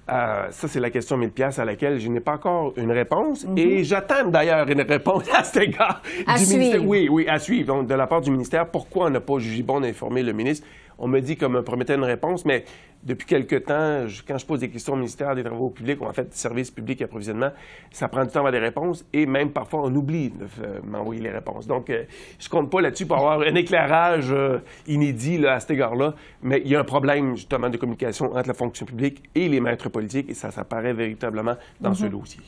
Euh, 0.10 0.48
ça, 0.50 0.68
c'est 0.68 0.80
la 0.80 0.90
question 0.90 1.16
1000 1.16 1.30
pièces 1.30 1.60
à 1.60 1.66
laquelle 1.66 2.00
je 2.00 2.10
n'ai 2.10 2.20
pas 2.20 2.34
encore 2.34 2.74
une 2.76 2.92
réponse. 2.92 3.46
Mhm. 3.46 3.58
Et 3.58 3.84
j'attends 3.84 4.28
d'ailleurs 4.28 4.68
une 4.68 4.82
réponse 4.82 5.24
à 5.34 5.44
cet 5.44 5.64
égard. 5.64 6.02
À 6.28 6.38
suivre. 6.38 6.84
Oui, 6.86 7.08
oui, 7.10 7.28
à 7.28 7.40
suivre. 7.40 7.68
Donc, 7.68 7.88
de 7.88 7.94
la 7.94 8.08
part 8.08 8.22
du 8.22 8.32
ministère, 8.32 8.68
pourquoi 8.68 9.08
on 9.08 9.10
n'a 9.10 9.22
pas 9.22 9.38
jugé 9.40 9.62
bon 9.64 9.80
d'informer 9.80 10.24
le 10.24 10.34
ministre? 10.34 10.68
On 11.04 11.08
me 11.08 11.20
dit 11.20 11.36
qu'on 11.36 11.50
me 11.50 11.64
promettait 11.64 11.96
une 11.96 12.04
réponse, 12.04 12.46
mais 12.46 12.64
depuis 13.04 13.26
quelque 13.26 13.56
temps, 13.56 14.06
quand 14.28 14.38
je 14.38 14.46
pose 14.46 14.60
des 14.60 14.70
questions 14.70 14.94
au 14.94 14.96
ministère 14.96 15.34
des 15.34 15.44
Travaux 15.44 15.72
publics 15.72 16.00
ou 16.00 16.06
en 16.06 16.14
fait 16.14 16.32
services 16.36 16.70
publics 16.70 17.02
et 17.02 17.06
approvisionnement, 17.06 17.50
ça 17.92 18.08
prend 18.08 18.24
du 18.24 18.30
temps 18.30 18.36
à 18.36 18.40
avoir 18.40 18.52
des 18.52 18.60
réponses 18.60 19.04
et 19.12 19.26
même 19.26 19.50
parfois 19.50 19.82
on 19.84 19.96
oublie 19.96 20.30
de 20.30 20.46
m'envoyer 20.86 21.22
les 21.22 21.32
réponses. 21.32 21.66
Donc, 21.66 21.86
je 21.88 21.94
euh, 21.94 22.04
je 22.40 22.50
compte 22.50 22.70
pas 22.70 22.82
là-dessus 22.82 23.08
pour 23.08 23.18
avoir 23.18 23.42
un 23.42 23.56
éclairage 23.56 24.28
euh, 24.32 24.60
inédit 24.86 25.44
à 25.48 25.60
cet 25.60 25.72
égard-là, 25.72 26.14
mais 26.44 26.62
il 26.64 26.70
y 26.70 26.76
a 26.76 26.80
un 26.80 26.84
problème 26.84 27.36
justement 27.36 27.70
de 27.70 27.78
communication 27.78 28.36
entre 28.36 28.48
la 28.48 28.54
fonction 28.54 28.86
publique 28.86 29.24
et 29.34 29.50
les 29.50 29.60
maîtres 29.60 29.90
politiques 29.90 30.30
et 30.30 30.36
ça, 30.36 30.52
s'apparaît 30.52 30.94
véritablement 30.94 31.56
dans 31.80 31.96
ce 31.96 32.06
mhm. 32.06 32.12
dossier. 32.12 32.42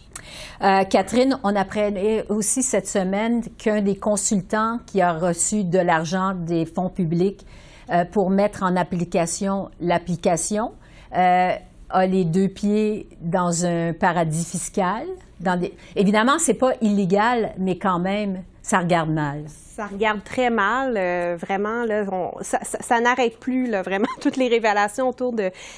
Euh, 0.61 0.83
Catherine, 0.83 1.39
on 1.44 1.55
apprenait 1.55 2.25
aussi 2.29 2.61
cette 2.61 2.88
semaine 2.88 3.41
qu'un 3.57 3.81
des 3.81 3.95
consultants 3.95 4.79
qui 4.85 5.01
a 5.01 5.13
reçu 5.13 5.63
de 5.63 5.79
l'argent 5.79 6.35
des 6.35 6.67
fonds 6.67 6.89
publics 6.89 7.44
euh, 7.89 8.06
pour 8.06 8.30
mettre 8.30 8.63
en 8.63 8.75
application 8.75 9.69
l'application 9.80 10.71
euh, 11.15 11.53
a 11.89 12.06
les 12.07 12.25
deux 12.25 12.47
pieds 12.47 13.09
dans 13.21 13.65
un 13.65 13.94
paradis 13.94 14.45
fiscal. 14.45 15.06
Dans 15.39 15.59
des... 15.59 15.74
Évidemment, 15.95 16.39
c'est 16.39 16.53
pas 16.53 16.74
illégal, 16.81 17.53
mais 17.57 17.77
quand 17.77 18.00
même, 18.00 18.44
ça 18.62 18.80
regarde 18.80 19.12
mal. 19.12 19.44
Ça 19.75 19.87
regarde 19.87 20.23
très 20.23 20.51
mal, 20.51 20.93
euh, 20.97 21.35
vraiment. 21.35 21.83
Là, 21.83 22.05
ça, 22.41 22.99
n'arrête 23.01 23.39
plus, 23.39 23.67
là, 23.67 23.81
vraiment, 23.81 24.05
toutes 24.21 24.37
les 24.37 24.47
révélations 24.47 25.09
autour 25.09 25.33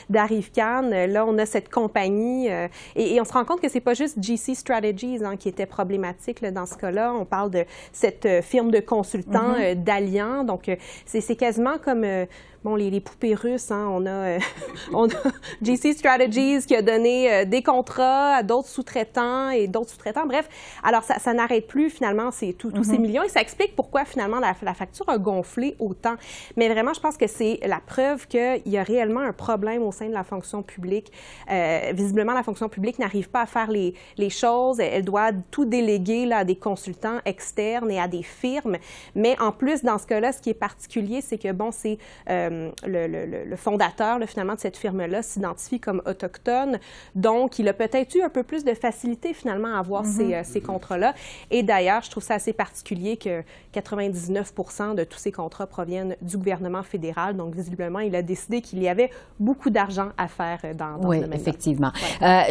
d'Arrive 0.09 0.51
Khan. 0.53 0.89
Là, 0.91 1.25
on 1.25 1.37
a 1.37 1.45
cette 1.45 1.69
compagnie 1.69 2.51
euh, 2.51 2.67
et, 2.97 3.21
on 3.21 3.23
se 3.23 3.31
rend 3.31 3.45
compte 3.45 3.61
que 3.61 3.69
c'est 3.69 3.79
pas 3.79 3.93
juste 3.93 4.21
GC 4.21 4.53
Strategies 4.53 5.23
hein, 5.23 5.37
qui 5.37 5.47
était 5.47 5.65
problématique 5.65 6.41
là, 6.41 6.51
dans 6.51 6.65
ce 6.65 6.75
cas-là. 6.75 7.13
On 7.13 7.23
parle 7.23 7.51
de 7.51 7.63
cette 7.93 8.25
euh, 8.25 8.41
firme 8.41 8.69
de 8.69 8.81
consultants 8.81 9.53
mm-hmm. 9.53 9.81
d'Alliant. 9.81 10.43
Donc, 10.43 10.69
c'est 11.05 11.35
quasiment 11.37 11.77
comme 11.77 12.03
bon, 12.65 12.75
les, 12.75 12.99
poupées 12.99 13.35
russes, 13.35 13.71
hein, 13.71 13.87
on, 13.91 14.05
a, 14.05 14.09
euh, 14.09 14.39
on 14.93 15.07
a 15.07 15.31
GC 15.61 15.93
Strategies 15.93 16.65
qui 16.65 16.75
a 16.75 16.81
donné 16.81 17.31
euh, 17.31 17.45
des 17.45 17.61
contrats 17.61 18.35
à 18.35 18.43
d'autres 18.43 18.67
sous-traitants 18.67 19.51
et 19.51 19.67
d'autres 19.67 19.91
sous-traitants. 19.91 20.25
Bref, 20.25 20.49
alors 20.83 21.03
ça, 21.03 21.19
ça 21.19 21.33
n'arrête 21.33 21.67
plus 21.67 21.89
finalement 21.89 22.31
tous 22.57 22.83
ces 22.83 22.97
mhm. 22.97 23.01
millions 23.01 23.23
et 23.23 23.29
ça 23.29 23.39
explique 23.39 23.75
pourquoi 23.75 23.84
finalement 24.05 24.39
la, 24.39 24.73
facture 24.73 25.07
a 25.09 25.17
gonflé 25.17 25.75
autant. 25.79 26.15
Mais 26.57 26.67
vraiment, 26.69 26.93
je 26.93 26.99
pense 26.99 27.17
que 27.17 27.27
c'est 27.27 27.59
la 27.65 27.79
preuve 27.79 28.27
qu'il 28.27 28.61
y 28.65 28.77
a 28.77 28.83
réellement 28.83 29.21
un 29.21 29.33
problème 29.33 29.83
au 29.83 29.91
sein 29.91 30.07
de 30.07 30.13
la 30.13 30.23
fonction 30.23 30.63
publique. 30.63 31.11
Euh, 31.51 31.91
visiblement, 31.93 32.33
la 32.33 32.43
fonction 32.43 32.69
publique 32.69 32.99
n'arrive 32.99 33.29
pas 33.29 33.41
à 33.41 33.45
faire 33.45 33.69
les, 33.69 33.93
les 34.17 34.29
choses. 34.29 34.79
Elle 34.79 35.05
doit 35.05 35.31
tout 35.51 35.65
déléguer 35.65 36.25
là, 36.25 36.39
à 36.39 36.43
des 36.43 36.55
consultants 36.55 37.19
externes 37.25 37.91
et 37.91 37.99
à 37.99 38.07
des 38.07 38.23
firmes. 38.23 38.77
Mais 39.15 39.39
en 39.39 39.51
plus, 39.51 39.83
dans 39.83 39.97
ce 39.97 40.07
cas-là, 40.07 40.31
ce 40.31 40.41
qui 40.41 40.49
est 40.49 40.53
particulier, 40.53 41.21
c'est 41.21 41.37
que, 41.37 41.51
bon, 41.51 41.71
c'est 41.71 41.97
euh, 42.29 42.71
le, 42.85 43.55
fondateur, 43.55 44.19
finalement, 44.27 44.55
de 44.55 44.59
cette 44.59 44.77
firme-là 44.77 45.21
s'identifie 45.21 45.79
comme 45.79 46.01
autochtone. 46.05 46.79
Donc, 47.15 47.59
il 47.59 47.67
a 47.67 47.73
peut-être 47.73 48.15
eu 48.15 48.21
un 48.21 48.29
peu 48.29 48.43
plus 48.43 48.63
de 48.63 48.73
facilité, 48.73 49.33
finalement, 49.33 49.75
à 49.75 49.79
avoir 49.79 50.05
ces, 50.05 50.25
mm-hmm. 50.25 50.41
euh, 50.41 50.43
ces 50.43 50.61
contrats-là. 50.61 51.13
Et 51.51 51.63
d'ailleurs, 51.63 52.01
je 52.01 52.11
trouve 52.11 52.23
ça 52.23 52.35
assez 52.35 52.53
particulier 52.53 53.17
que 53.17 53.43
99% 53.81 54.95
de 54.95 55.03
tous 55.03 55.17
ces 55.17 55.31
contrats 55.31 55.67
proviennent 55.67 56.15
du 56.21 56.37
gouvernement 56.37 56.83
fédéral. 56.83 57.35
Donc, 57.35 57.55
visiblement, 57.55 57.99
il 57.99 58.15
a 58.15 58.21
décidé 58.21 58.61
qu'il 58.61 58.81
y 58.81 58.87
avait 58.87 59.09
beaucoup 59.39 59.69
d'argent 59.69 60.09
à 60.17 60.27
faire 60.27 60.59
euh, 60.63 60.73
dans, 60.73 60.97
dans 60.97 61.09
oui, 61.09 61.21
ce 61.21 61.35
effectivement. 61.35 61.91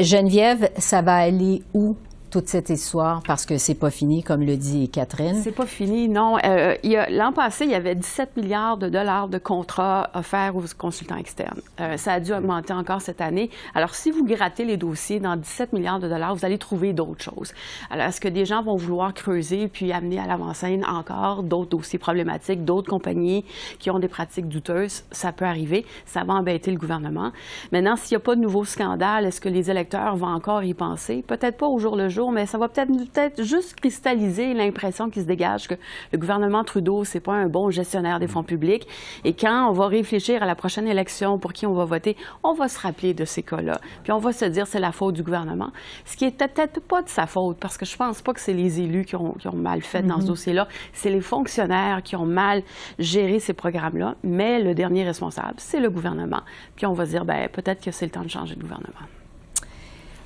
Geneviève, 0.00 0.70
ça 0.78 1.02
va 1.02 1.16
aller 1.16 1.62
où? 1.72 1.96
Toute 2.34 2.48
cette 2.48 2.68
histoire 2.68 3.22
parce 3.24 3.46
que 3.46 3.58
c'est 3.58 3.76
pas 3.76 3.90
fini, 3.90 4.24
comme 4.24 4.42
le 4.42 4.56
dit 4.56 4.88
Catherine. 4.88 5.36
C'est 5.36 5.54
pas 5.54 5.66
fini, 5.66 6.08
non. 6.08 6.36
Euh, 6.44 6.74
L'an 7.08 7.30
passé, 7.32 7.64
il 7.64 7.70
y 7.70 7.76
avait 7.76 7.94
17 7.94 8.36
milliards 8.36 8.76
de 8.76 8.88
dollars 8.88 9.28
de 9.28 9.38
contrats 9.38 10.10
offerts 10.14 10.56
aux 10.56 10.64
consultants 10.76 11.16
externes. 11.16 11.60
Euh, 11.80 11.96
ça 11.96 12.14
a 12.14 12.18
dû 12.18 12.32
augmenter 12.32 12.72
encore 12.72 13.00
cette 13.00 13.20
année. 13.20 13.50
Alors, 13.76 13.94
si 13.94 14.10
vous 14.10 14.24
grattez 14.24 14.64
les 14.64 14.76
dossiers 14.76 15.20
dans 15.20 15.36
17 15.36 15.74
milliards 15.74 16.00
de 16.00 16.08
dollars, 16.08 16.34
vous 16.34 16.44
allez 16.44 16.58
trouver 16.58 16.92
d'autres 16.92 17.22
choses. 17.22 17.52
Alors, 17.88 18.06
est-ce 18.06 18.20
que 18.20 18.26
des 18.26 18.44
gens 18.44 18.64
vont 18.64 18.74
vouloir 18.74 19.14
creuser 19.14 19.68
puis 19.68 19.92
amener 19.92 20.18
à 20.18 20.26
l'avant-scène 20.26 20.84
encore 20.86 21.44
d'autres 21.44 21.70
dossiers 21.70 22.00
problématiques, 22.00 22.64
d'autres 22.64 22.90
compagnies 22.90 23.44
qui 23.78 23.92
ont 23.92 24.00
des 24.00 24.08
pratiques 24.08 24.48
douteuses? 24.48 25.04
Ça 25.12 25.30
peut 25.30 25.44
arriver. 25.44 25.86
Ça 26.04 26.24
va 26.24 26.34
embêter 26.34 26.72
le 26.72 26.78
gouvernement. 26.78 27.30
Maintenant, 27.70 27.94
s'il 27.94 28.16
n'y 28.16 28.22
a 28.22 28.24
pas 28.24 28.34
de 28.34 28.40
nouveau 28.40 28.64
scandale, 28.64 29.24
est-ce 29.24 29.40
que 29.40 29.48
les 29.48 29.70
électeurs 29.70 30.16
vont 30.16 30.34
encore 30.34 30.64
y 30.64 30.74
penser? 30.74 31.22
Peut-être 31.24 31.58
pas 31.58 31.68
au 31.68 31.78
jour 31.78 31.94
le 31.94 32.08
jour 32.08 32.23
mais 32.30 32.46
ça 32.46 32.58
va 32.58 32.68
peut-être 32.68 32.90
peut 33.36 33.42
juste 33.42 33.74
cristalliser 33.76 34.54
l'impression 34.54 35.10
qui 35.10 35.20
se 35.20 35.26
dégage 35.26 35.68
que 35.68 35.74
le 36.12 36.18
gouvernement 36.18 36.64
Trudeau, 36.64 37.04
c'est 37.04 37.20
pas 37.20 37.32
un 37.32 37.48
bon 37.48 37.70
gestionnaire 37.70 38.20
des 38.20 38.28
fonds 38.28 38.42
publics. 38.42 38.86
Et 39.24 39.34
quand 39.34 39.68
on 39.68 39.72
va 39.72 39.86
réfléchir 39.86 40.42
à 40.42 40.46
la 40.46 40.54
prochaine 40.54 40.86
élection 40.88 41.38
pour 41.38 41.52
qui 41.52 41.66
on 41.66 41.74
va 41.74 41.84
voter, 41.84 42.16
on 42.42 42.54
va 42.54 42.68
se 42.68 42.78
rappeler 42.78 43.14
de 43.14 43.24
ces 43.24 43.42
cas-là. 43.42 43.80
Puis 44.02 44.12
on 44.12 44.18
va 44.18 44.32
se 44.32 44.44
dire 44.44 44.66
c'est 44.66 44.80
la 44.80 44.92
faute 44.92 45.14
du 45.14 45.22
gouvernement. 45.22 45.70
Ce 46.04 46.16
qui 46.16 46.24
est 46.24 46.36
peut-être 46.36 46.80
pas 46.80 47.02
de 47.02 47.08
sa 47.08 47.26
faute, 47.26 47.58
parce 47.58 47.76
que 47.76 47.84
je 47.84 47.96
pense 47.96 48.22
pas 48.22 48.32
que 48.32 48.40
c'est 48.40 48.52
les 48.52 48.80
élus 48.80 49.04
qui 49.04 49.16
ont, 49.16 49.34
mal 49.54 49.82
fait 49.82 50.02
dans 50.02 50.16
ce 50.16 50.24
mm-hmm. 50.24 50.26
dossier-là. 50.26 50.68
C'est 50.92 51.10
les 51.10 51.20
fonctionnaires 51.20 52.02
qui 52.02 52.16
ont 52.16 52.26
mal 52.26 52.62
géré 52.98 53.38
ces 53.38 53.52
programmes-là. 53.52 54.16
Mais 54.22 54.60
le 54.60 54.74
dernier 54.74 55.04
responsable, 55.04 55.54
c'est 55.58 55.80
le 55.80 55.90
gouvernement. 55.90 56.42
Puis 56.76 56.86
on 56.86 56.92
va 56.92 57.06
se 57.06 57.10
dire, 57.10 57.24
ben 57.24 57.48
peut-être 57.48 57.82
que 57.82 57.90
c'est 57.90 58.06
le 58.06 58.10
temps 58.10 58.22
de 58.22 58.30
changer 58.30 58.54
de 58.54 58.60
gouvernement. 58.60 59.06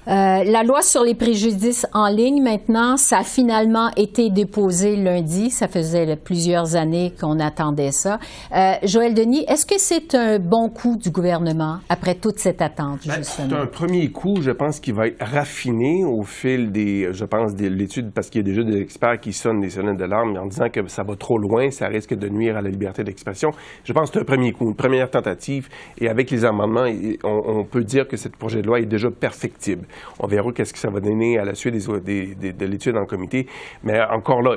Euh, 0.08 0.42
la 0.42 0.62
loi 0.62 0.80
sur 0.80 1.02
les 1.04 1.14
préjudices 1.14 1.86
en 1.92 2.08
ligne, 2.08 2.42
maintenant, 2.42 2.96
ça 2.96 3.18
a 3.18 3.24
finalement 3.24 3.90
été 3.94 4.30
déposé 4.30 4.96
lundi. 4.96 5.50
Ça 5.50 5.68
faisait 5.68 6.16
plusieurs 6.16 6.76
années 6.76 7.12
qu'on 7.20 7.38
attendait 7.40 7.90
ça. 7.90 8.18
Euh, 8.56 8.72
Joël 8.84 9.12
Denis, 9.12 9.44
est-ce 9.48 9.66
que 9.66 9.78
c'est 9.78 10.14
un 10.14 10.38
bon 10.38 10.70
coup 10.70 10.96
du 10.96 11.10
gouvernement 11.10 11.80
après 11.90 12.14
toute 12.14 12.38
cette 12.38 12.62
attente, 12.62 13.00
ben, 13.06 13.22
C'est 13.22 13.52
un 13.52 13.66
premier 13.66 14.10
coup, 14.10 14.40
je 14.40 14.50
pense, 14.50 14.80
qui 14.80 14.92
va 14.92 15.08
être 15.08 15.22
raffiné 15.22 16.04
au 16.06 16.22
fil 16.22 16.72
des, 16.72 17.08
je 17.12 17.26
pense, 17.26 17.54
de 17.54 17.66
l'étude, 17.66 18.10
parce 18.14 18.30
qu'il 18.30 18.40
y 18.40 18.44
a 18.44 18.54
déjà 18.54 18.62
des 18.62 18.80
experts 18.80 19.20
qui 19.20 19.34
sonnent 19.34 19.60
des 19.60 19.68
sonnettes 19.68 19.98
d'alarme 19.98 20.38
en 20.38 20.46
disant 20.46 20.70
que 20.70 20.86
ça 20.88 21.02
va 21.02 21.16
trop 21.16 21.36
loin, 21.36 21.70
ça 21.70 21.86
risque 21.86 22.14
de 22.14 22.30
nuire 22.30 22.56
à 22.56 22.62
la 22.62 22.70
liberté 22.70 23.04
d'expression. 23.04 23.50
Je 23.84 23.92
pense 23.92 24.08
que 24.08 24.14
c'est 24.14 24.22
un 24.22 24.24
premier 24.24 24.52
coup, 24.52 24.64
une 24.64 24.74
première 24.74 25.10
tentative, 25.10 25.68
et 26.00 26.08
avec 26.08 26.30
les 26.30 26.46
amendements, 26.46 26.86
on 27.24 27.64
peut 27.64 27.84
dire 27.84 28.08
que 28.08 28.16
ce 28.16 28.28
projet 28.30 28.62
de 28.62 28.66
loi 28.66 28.80
est 28.80 28.86
déjà 28.86 29.10
perfectible. 29.10 29.86
On 30.18 30.26
verra 30.26 30.52
qu'est-ce 30.52 30.72
que 30.72 30.78
ça 30.78 30.90
va 30.90 31.00
donner 31.00 31.38
à 31.38 31.44
la 31.44 31.54
suite 31.54 31.74
des, 32.04 32.34
de 32.34 32.66
l'étude 32.66 32.96
en 32.96 33.06
comité. 33.06 33.46
Mais 33.82 34.00
encore 34.02 34.42
là, 34.42 34.56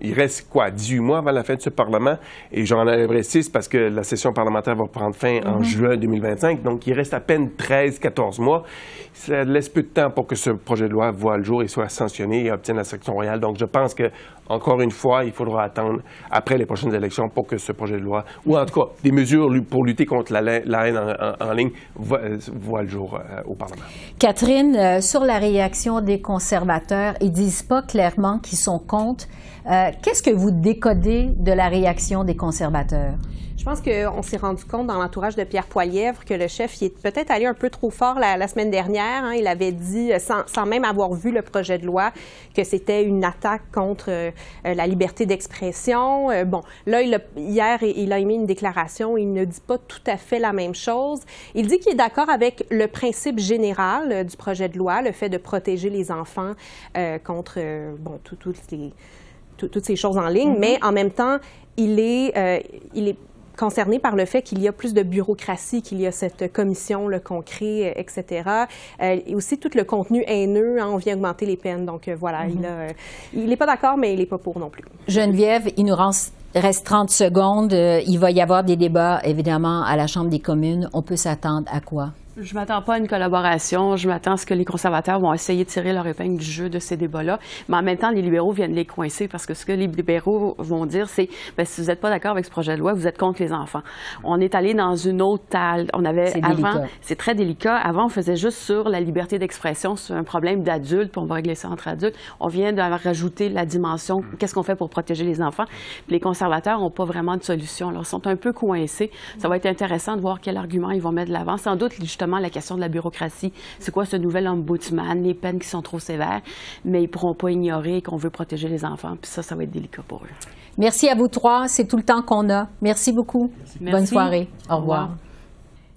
il 0.00 0.12
reste 0.14 0.48
quoi, 0.48 0.70
18 0.70 1.00
mois 1.00 1.18
avant 1.18 1.32
la 1.32 1.44
fin 1.44 1.54
de 1.54 1.60
ce 1.60 1.70
Parlement, 1.70 2.16
et 2.52 2.64
j'en 2.64 2.80
enlèverai 2.80 3.22
6 3.22 3.48
parce 3.48 3.68
que 3.68 3.78
la 3.78 4.02
session 4.02 4.32
parlementaire 4.32 4.76
va 4.76 4.86
prendre 4.86 5.14
fin 5.14 5.40
en 5.44 5.58
mhm. 5.58 5.64
juin 5.64 5.96
2025. 5.96 6.62
Donc, 6.62 6.86
il 6.86 6.92
reste 6.92 7.14
à 7.14 7.20
peine 7.20 7.50
13, 7.56 7.98
14 7.98 8.38
mois. 8.38 8.64
Ça 9.12 9.44
laisse 9.44 9.68
peu 9.68 9.82
de 9.82 9.88
temps 9.88 10.10
pour 10.10 10.26
que 10.26 10.34
ce 10.34 10.50
projet 10.50 10.88
de 10.88 10.92
loi 10.92 11.10
voit 11.10 11.36
le 11.36 11.42
jour 11.42 11.62
et 11.62 11.68
soit 11.68 11.88
sanctionné 11.88 12.44
et 12.44 12.50
obtienne 12.52 12.76
la 12.76 12.84
section 12.84 13.12
royale. 13.12 13.40
Donc, 13.40 13.58
je 13.58 13.64
pense 13.64 13.94
que, 13.94 14.10
encore 14.50 14.80
une 14.80 14.90
fois, 14.90 15.24
il 15.24 15.32
faudra 15.32 15.62
attendre 15.62 16.00
après 16.30 16.58
les 16.58 16.66
prochaines 16.66 16.94
élections 16.94 17.28
pour 17.28 17.46
que 17.46 17.56
ce 17.56 17.72
projet 17.72 17.96
de 17.96 18.02
loi, 18.02 18.24
ou 18.44 18.58
en 18.58 18.66
tout 18.66 18.80
cas, 18.80 18.86
des 19.02 19.12
mesures 19.12 19.48
pour 19.70 19.84
lutter 19.84 20.04
contre 20.04 20.32
la, 20.32 20.86
haine 20.86 20.98
en, 21.40 21.52
ligne, 21.52 21.70
voient 21.96 22.82
le 22.82 22.88
jour 22.88 23.14
euh, 23.14 23.42
au 23.46 23.54
Parlement. 23.54 23.82
Catherine, 24.18 24.76
euh, 24.76 25.00
sur 25.00 25.20
la 25.20 25.38
réaction 25.38 26.00
des 26.00 26.20
conservateurs, 26.20 27.14
ils 27.20 27.30
disent 27.30 27.62
pas 27.62 27.82
clairement 27.82 28.38
qu'ils 28.38 28.58
sont 28.58 28.80
contre. 28.80 29.26
Euh, 29.70 29.90
qu'est-ce 30.02 30.22
que 30.22 30.34
vous 30.34 30.50
décodez 30.50 31.28
de 31.36 31.52
la 31.52 31.68
réaction 31.68 32.24
des 32.24 32.34
conservateurs? 32.34 33.14
Je 33.60 33.64
pense 33.66 33.82
qu'on 33.82 34.22
s'est 34.22 34.38
rendu 34.38 34.64
compte 34.64 34.86
dans 34.86 34.94
l'entourage 34.94 35.36
de 35.36 35.44
Pierre 35.44 35.66
Poilièvre 35.66 36.24
que 36.24 36.32
le 36.32 36.48
chef 36.48 36.80
est 36.80 36.98
peut-être 37.02 37.30
allé 37.30 37.44
un 37.44 37.52
peu 37.52 37.68
trop 37.68 37.90
fort 37.90 38.18
la, 38.18 38.48
semaine 38.48 38.70
dernière. 38.70 39.22
Hein. 39.22 39.34
Il 39.34 39.46
avait 39.46 39.70
dit, 39.70 40.14
euh, 40.14 40.18
sans, 40.18 40.64
même 40.64 40.82
avoir 40.82 41.12
vu 41.12 41.30
le 41.30 41.42
projet 41.42 41.76
de 41.76 41.84
loi, 41.84 42.10
que 42.56 42.64
c'était 42.64 43.04
une 43.04 43.22
attaque 43.22 43.70
contre 43.70 44.32
la 44.64 44.86
liberté 44.86 45.26
d'expression. 45.26 46.28
bon, 46.46 46.62
là, 46.86 47.02
il 47.02 47.20
hier, 47.36 47.82
il 47.82 48.14
a 48.14 48.18
émis 48.18 48.36
une 48.36 48.46
déclaration. 48.46 49.18
Il 49.18 49.30
ne 49.34 49.44
dit 49.44 49.60
pas 49.60 49.76
tout 49.76 50.00
à 50.06 50.16
fait 50.16 50.38
la 50.38 50.54
même 50.54 50.74
chose. 50.74 51.20
Il 51.54 51.66
dit 51.66 51.78
qu'il 51.80 51.92
est 51.92 51.96
d'accord 51.96 52.30
avec 52.30 52.64
le 52.70 52.86
principe 52.86 53.38
général 53.38 54.24
du 54.24 54.38
projet 54.38 54.70
de 54.70 54.78
loi, 54.78 55.02
le 55.02 55.12
fait 55.12 55.28
de 55.28 55.36
protéger 55.36 55.90
les 55.90 56.10
enfants 56.10 56.52
euh, 56.96 57.18
contre 57.18 57.56
euh, 57.58 57.94
bon, 57.98 58.18
toutes 58.24 59.84
ces 59.84 59.96
choses 59.96 60.16
en 60.16 60.28
ligne, 60.28 60.54
mm-hmm. 60.54 60.58
mais 60.58 60.78
en 60.82 60.92
même 60.92 61.10
temps, 61.10 61.38
il 61.76 61.98
est, 61.98 62.36
euh, 62.36 62.58
il 62.94 63.08
est 63.08 63.16
concerné 63.60 63.98
par 63.98 64.16
le 64.16 64.24
fait 64.24 64.40
qu'il 64.40 64.62
y 64.62 64.68
a 64.68 64.72
plus 64.72 64.94
de 64.94 65.02
bureaucratie, 65.02 65.82
qu'il 65.82 66.00
y 66.00 66.06
a 66.06 66.12
cette 66.12 66.50
commission 66.50 67.06
le 67.08 67.20
concret, 67.20 67.92
etc. 67.96 68.66
et 69.00 69.34
aussi 69.34 69.58
tout 69.58 69.70
le 69.74 69.84
contenu 69.84 70.24
haineux, 70.26 70.80
hein, 70.80 70.88
on 70.90 70.96
vient 70.96 71.14
augmenter 71.14 71.44
les 71.44 71.58
peines. 71.58 71.84
Donc 71.84 72.08
voilà, 72.18 72.46
mm-hmm. 72.46 72.94
il 73.34 73.46
n'est 73.46 73.56
pas 73.56 73.66
d'accord, 73.66 73.98
mais 73.98 74.14
il 74.14 74.18
n'est 74.18 74.26
pas 74.26 74.38
pour 74.38 74.58
non 74.58 74.70
plus. 74.70 74.82
Geneviève, 75.06 75.68
il 75.76 75.84
nous 75.84 75.94
reste 75.94 76.86
30 76.86 77.10
secondes. 77.10 77.72
Il 77.72 78.16
va 78.18 78.30
y 78.30 78.40
avoir 78.40 78.64
des 78.64 78.76
débats, 78.76 79.20
évidemment, 79.24 79.82
à 79.84 79.94
la 79.96 80.06
Chambre 80.06 80.30
des 80.30 80.40
communes. 80.40 80.88
On 80.94 81.02
peut 81.02 81.16
s'attendre 81.16 81.68
à 81.70 81.80
quoi? 81.80 82.12
Je 82.36 82.54
m'attends 82.54 82.80
pas 82.80 82.94
à 82.94 82.98
une 82.98 83.08
collaboration. 83.08 83.96
Je 83.96 84.06
m'attends 84.06 84.32
à 84.32 84.36
ce 84.36 84.46
que 84.46 84.54
les 84.54 84.64
conservateurs 84.64 85.18
vont 85.18 85.34
essayer 85.34 85.64
de 85.64 85.68
tirer 85.68 85.92
leur 85.92 86.06
épingle 86.06 86.38
du 86.38 86.44
jeu 86.44 86.68
de 86.68 86.78
ces 86.78 86.96
débats-là. 86.96 87.40
Mais 87.68 87.76
en 87.76 87.82
même 87.82 87.98
temps, 87.98 88.10
les 88.10 88.22
libéraux 88.22 88.52
viennent 88.52 88.74
les 88.74 88.84
coincer 88.84 89.26
parce 89.26 89.46
que 89.46 89.54
ce 89.54 89.66
que 89.66 89.72
les 89.72 89.88
libéraux 89.88 90.54
vont 90.58 90.86
dire, 90.86 91.08
c'est 91.08 91.28
ben, 91.56 91.66
si 91.66 91.80
vous 91.80 91.88
n'êtes 91.88 92.00
pas 92.00 92.08
d'accord 92.08 92.32
avec 92.32 92.44
ce 92.44 92.50
projet 92.50 92.76
de 92.76 92.80
loi, 92.80 92.92
vous 92.92 93.08
êtes 93.08 93.18
contre 93.18 93.42
les 93.42 93.52
enfants. 93.52 93.82
On 94.22 94.40
est 94.40 94.54
allé 94.54 94.74
dans 94.74 94.94
une 94.94 95.22
autre 95.22 95.42
talle. 95.50 95.88
On 95.92 96.04
avait 96.04 96.32
avant, 96.44 96.84
c'est 97.00 97.16
très 97.16 97.34
délicat. 97.34 97.76
Avant, 97.76 98.06
on 98.06 98.08
faisait 98.08 98.36
juste 98.36 98.58
sur 98.58 98.88
la 98.88 99.00
liberté 99.00 99.40
d'expression, 99.40 99.96
sur 99.96 100.14
un 100.14 100.24
problème 100.24 100.62
d'adultes, 100.62 101.10
puis 101.10 101.20
on 101.20 101.26
va 101.26 101.34
régler 101.34 101.56
ça 101.56 101.68
entre 101.68 101.88
adultes. 101.88 102.16
On 102.38 102.46
vient 102.46 102.72
de 102.72 102.80
rajouter 102.80 103.48
la 103.48 103.66
dimension 103.66 104.22
qu'est-ce 104.38 104.54
qu'on 104.54 104.62
fait 104.62 104.76
pour 104.76 104.88
protéger 104.88 105.24
les 105.24 105.42
enfants? 105.42 105.64
les 106.08 106.20
conservateurs 106.20 106.78
n'ont 106.80 106.90
pas 106.90 107.04
vraiment 107.04 107.36
de 107.36 107.42
solution. 107.42 107.92
Ils 107.92 108.04
sont 108.04 108.26
un 108.26 108.36
peu 108.36 108.52
coincés. 108.52 109.10
Ça 109.38 109.48
va 109.48 109.56
être 109.56 109.66
intéressant 109.66 110.16
de 110.16 110.20
voir 110.20 110.40
quel 110.40 110.56
argument 110.56 110.90
ils 110.90 111.02
vont 111.02 111.12
mettre 111.12 111.28
de 111.28 111.32
l'avant. 111.32 111.56
Sans 111.56 111.76
doute, 111.76 111.98
justement, 112.20 112.38
la 112.38 112.50
question 112.50 112.76
de 112.76 112.80
la 112.80 112.88
bureaucratie. 112.88 113.52
C'est 113.78 113.92
quoi 113.92 114.04
ce 114.04 114.16
nouvel 114.16 114.46
ombudsman, 114.46 115.22
les 115.22 115.34
peines 115.34 115.58
qui 115.58 115.68
sont 115.68 115.80
trop 115.80 115.98
sévères, 115.98 116.42
mais 116.84 117.00
ils 117.00 117.06
ne 117.06 117.08
pourront 117.08 117.34
pas 117.34 117.50
ignorer 117.50 118.02
qu'on 118.02 118.16
veut 118.16 118.30
protéger 118.30 118.68
les 118.68 118.84
enfants. 118.84 119.16
Puis 119.20 119.30
ça, 119.30 119.42
ça 119.42 119.56
va 119.56 119.62
être 119.64 119.70
délicat 119.70 120.02
pour 120.06 120.22
eux. 120.24 120.28
Merci 120.76 121.08
à 121.08 121.14
vous 121.14 121.28
trois. 121.28 121.66
C'est 121.68 121.86
tout 121.86 121.96
le 121.96 122.02
temps 122.02 122.22
qu'on 122.22 122.50
a. 122.50 122.68
Merci 122.82 123.12
beaucoup. 123.12 123.50
Bonne 123.80 124.06
soirée. 124.06 124.48
Au 124.68 124.76
revoir. 124.76 125.10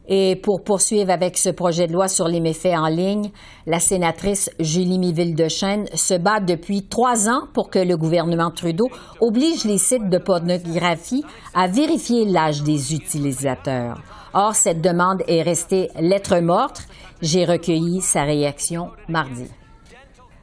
Et 0.08 0.36
pour 0.36 0.64
poursuivre 0.64 1.12
avec 1.12 1.38
ce 1.38 1.50
projet 1.50 1.88
de 1.88 1.94
loi 1.94 2.08
sur 2.08 2.28
les 2.28 2.42
méfaits 2.42 2.76
en 2.76 2.88
ligne, 2.88 3.32
la 3.66 3.80
sénatrice 3.80 4.50
Julie 4.60 5.00
Miville 5.00 5.34
de 5.34 5.48
Chêne 5.48 5.86
se 5.94 6.16
bat 6.16 6.42
depuis 6.42 6.88
trois 6.88 7.30
ans 7.30 7.48
pour 7.54 7.70
que 7.70 7.80
le 7.80 7.96
gouvernement 7.96 8.52
Trudeau 8.52 8.90
oblige 9.22 9.64
les 9.64 9.78
sites 9.78 10.10
de 10.10 10.18
pornographie 10.18 11.24
à 11.54 11.68
vérifier 11.68 12.26
l'âge 12.26 12.64
des 12.64 12.94
utilisateurs. 12.94 14.02
Or, 14.34 14.56
cette 14.56 14.82
demande 14.82 15.24
est 15.28 15.42
restée 15.42 15.90
lettre 16.00 16.40
morte. 16.40 16.82
J'ai 17.22 17.46
recueilli 17.46 18.02
sa 18.02 18.24
réaction 18.24 18.90
mardi. 19.08 19.48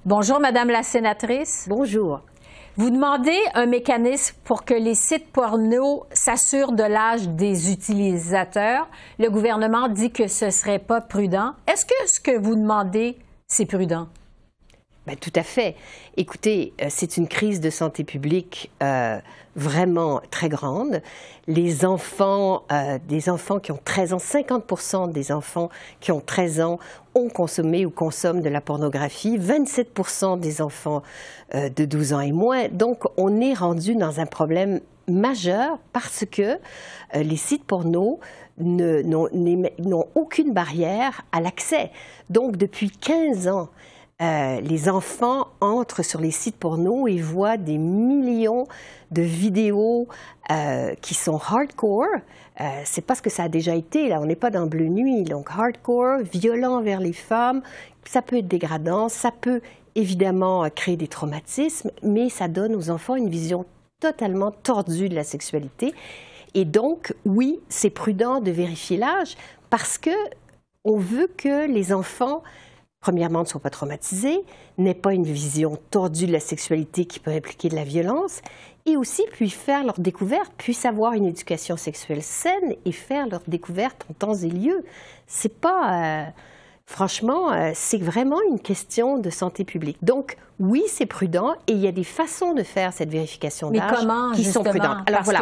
Bonjour, 0.07 0.41
Madame 0.41 0.71
la 0.71 0.83
sénatrice. 0.83 1.67
Bonjour. 1.69 2.21
Vous 2.81 2.89
demandez 2.89 3.39
un 3.53 3.67
mécanisme 3.67 4.35
pour 4.43 4.65
que 4.65 4.73
les 4.73 4.95
sites 4.95 5.31
porno 5.33 6.07
s'assurent 6.15 6.73
de 6.73 6.83
l'âge 6.83 7.29
des 7.29 7.71
utilisateurs. 7.71 8.89
Le 9.19 9.29
gouvernement 9.29 9.89
dit 9.89 10.11
que 10.11 10.29
ce 10.29 10.49
serait 10.49 10.79
pas 10.79 11.03
prudent. 11.03 11.53
Est-ce 11.71 11.85
que 11.85 11.93
ce 12.07 12.19
que 12.21 12.39
vous 12.39 12.55
demandez, 12.57 13.19
c'est 13.47 13.67
prudent? 13.67 14.09
Ben, 15.07 15.17
tout 15.17 15.33
à 15.35 15.43
fait. 15.43 15.77
Écoutez, 16.19 16.75
euh, 16.83 16.87
c'est 16.91 17.17
une 17.17 17.27
crise 17.27 17.61
de 17.61 17.71
santé 17.71 18.05
publique 18.05 18.71
euh, 18.83 19.19
vraiment 19.57 20.21
très 20.31 20.51
grande. 20.51 21.01
Les 21.47 21.87
enfants, 21.87 22.65
euh, 22.71 22.99
des 23.09 23.31
enfants 23.31 23.61
qui 23.61 23.73
ont 23.73 23.81
13 23.83 24.13
ans, 24.13 24.19
50% 24.19 25.11
des 25.11 25.33
enfants 25.33 25.71
qui 26.01 26.13
ont 26.13 26.21
13 26.21 26.61
ans 26.61 26.79
ont 27.15 27.31
consommé 27.31 27.87
ou 27.87 27.91
consomment 27.91 28.43
de 28.43 28.51
la 28.51 28.61
pornographie, 28.61 29.39
27% 29.39 30.39
des 30.39 30.61
enfants 30.61 31.03
de 31.55 31.85
12 31.85 32.13
ans 32.13 32.21
et 32.21 32.33
moins. 32.33 32.69
Donc, 32.69 33.05
on 33.17 33.41
est 33.41 33.55
rendu 33.55 33.97
dans 33.97 34.21
un 34.21 34.27
problème 34.27 34.81
majeur 35.09 35.79
parce 35.95 36.25
que 36.31 36.59
les 37.15 37.37
sites 37.37 37.65
porno 37.65 38.21
n'ont 38.59 40.07
aucune 40.15 40.53
barrière 40.53 41.23
à 41.33 41.41
l'accès. 41.41 41.91
Donc, 42.29 42.57
depuis 42.57 42.91
15 42.91 43.49
ans, 43.49 43.71
euh, 44.21 44.61
les 44.61 44.89
enfants 44.89 45.49
entrent 45.61 46.03
sur 46.03 46.21
les 46.21 46.31
sites 46.31 46.57
porno 46.57 47.09
et 47.09 47.19
voient 47.19 47.57
des 47.57 47.79
millions 47.79 48.67
de 49.11 49.23
vidéos 49.23 50.09
euh, 50.51 50.95
qui 51.01 51.15
sont 51.15 51.37
hardcore. 51.39 52.07
Euh, 52.61 52.65
c'est 52.85 53.01
parce 53.01 53.21
que 53.21 53.31
ça 53.31 53.45
a 53.45 53.49
déjà 53.49 53.75
été, 53.75 54.09
là, 54.09 54.21
on 54.21 54.27
n'est 54.27 54.37
pas 54.37 54.51
dans 54.51 54.67
Bleu 54.67 54.89
Nuit, 54.89 55.25
donc 55.25 55.49
hardcore, 55.51 56.19
violent 56.21 56.77
envers 56.77 57.01
les 57.01 57.15
femmes, 57.15 57.63
ça 58.05 58.21
peut 58.21 58.37
être 58.37 58.49
dégradant, 58.49 59.09
ça 59.09 59.31
peut 59.31 59.63
évidemment 59.95 60.69
créer 60.69 60.97
des 60.97 61.09
traumatismes, 61.09 61.91
mais 62.03 62.29
ça 62.29 62.49
donne 62.49 62.75
aux 62.77 62.91
enfants 62.91 63.17
une 63.17 63.31
vision 63.31 63.65
totalement 64.01 64.51
tordue 64.51 65.09
de 65.09 65.15
la 65.15 65.25
sexualité. 65.25 65.95
Et 66.55 66.65
donc, 66.65 67.15
oui, 67.25 67.61
c'est 67.69 67.91
prudent 67.91 68.41
de 68.41 68.51
vérifier 68.51 68.97
l'âge 68.97 69.37
parce 69.71 69.97
que 69.97 70.11
on 70.85 70.97
veut 70.97 71.31
que 71.37 71.67
les 71.67 71.93
enfants 71.93 72.43
premièrement, 73.01 73.41
ne 73.41 73.47
soient 73.47 73.61
pas 73.61 73.71
traumatisés, 73.71 74.45
n'aient 74.79 74.95
pas 74.95 75.15
une 75.15 75.25
vision 75.25 75.79
tordue 75.91 76.27
de 76.27 76.33
la 76.33 76.41
sexualité 76.41 77.07
qui 77.07 77.19
peut 77.19 77.31
impliquer 77.31 77.69
de 77.69 77.75
la 77.75 77.85
violence, 77.85 78.43
et 78.87 78.97
aussi 78.97 79.25
puissent 79.33 79.55
faire 79.55 79.85
leur 79.85 79.99
découverte, 79.99 80.53
puissent 80.57 80.85
avoir 80.85 81.15
une 81.15 81.27
éducation 81.27 81.77
sexuelle 81.77 82.23
saine 82.23 82.75
et 82.85 82.93
faire 82.93 83.27
leur 83.27 83.43
découverte 83.47 84.07
en 84.11 84.15
temps 84.15 84.35
et 84.35 84.49
lieu. 84.49 84.85
C'est 85.27 85.61
pas. 85.61 86.25
Euh, 86.25 86.25
franchement, 86.87 87.53
euh, 87.53 87.71
c'est 87.75 88.01
vraiment 88.01 88.39
une 88.51 88.59
question 88.59 89.19
de 89.19 89.31
santé 89.31 89.65
publique. 89.65 89.99
Donc, 90.03 90.37
oui, 90.59 90.83
c'est 90.89 91.07
prudent 91.07 91.55
et 91.67 91.73
il 91.73 91.79
y 91.79 91.87
a 91.87 91.93
des 91.93 92.05
façons 92.05 92.53
de 92.53 92.63
faire 92.63 92.93
cette 92.93 93.11
vérification 93.11 93.71
d'âge 93.71 94.07
qui 94.35 94.45
sont 94.45 94.63
prudentes. 94.63 94.99
Alors, 95.07 95.23
voilà. 95.23 95.41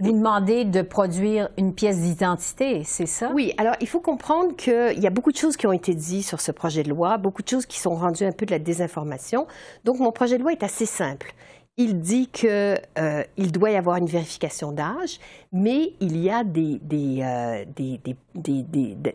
Vous 0.00 0.12
demandez 0.12 0.64
de 0.64 0.82
produire 0.82 1.48
une 1.58 1.74
pièce 1.74 2.00
d'identité, 2.00 2.82
c'est 2.84 3.06
ça? 3.06 3.30
Oui, 3.34 3.52
alors 3.58 3.74
il 3.80 3.88
faut 3.88 4.00
comprendre 4.00 4.54
qu'il 4.54 4.98
y 4.98 5.06
a 5.06 5.10
beaucoup 5.10 5.32
de 5.32 5.36
choses 5.36 5.56
qui 5.56 5.66
ont 5.66 5.72
été 5.72 5.94
dites 5.94 6.24
sur 6.24 6.40
ce 6.40 6.52
projet 6.52 6.82
de 6.82 6.90
loi, 6.90 7.18
beaucoup 7.18 7.42
de 7.42 7.48
choses 7.48 7.66
qui 7.66 7.80
sont 7.80 7.94
rendues 7.94 8.24
un 8.24 8.32
peu 8.32 8.46
de 8.46 8.52
la 8.52 8.58
désinformation. 8.58 9.46
Donc 9.84 9.98
mon 9.98 10.12
projet 10.12 10.38
de 10.38 10.42
loi 10.42 10.52
est 10.52 10.62
assez 10.62 10.86
simple. 10.86 11.34
Il 11.80 12.00
dit 12.00 12.26
qu'il 12.26 12.48
euh, 12.98 13.22
doit 13.36 13.70
y 13.70 13.76
avoir 13.76 13.98
une 13.98 14.06
vérification 14.06 14.72
d'âge, 14.72 15.20
mais 15.52 15.92
il 16.00 16.16
y 16.16 16.28
a 16.28 16.42
euh, 16.42 17.64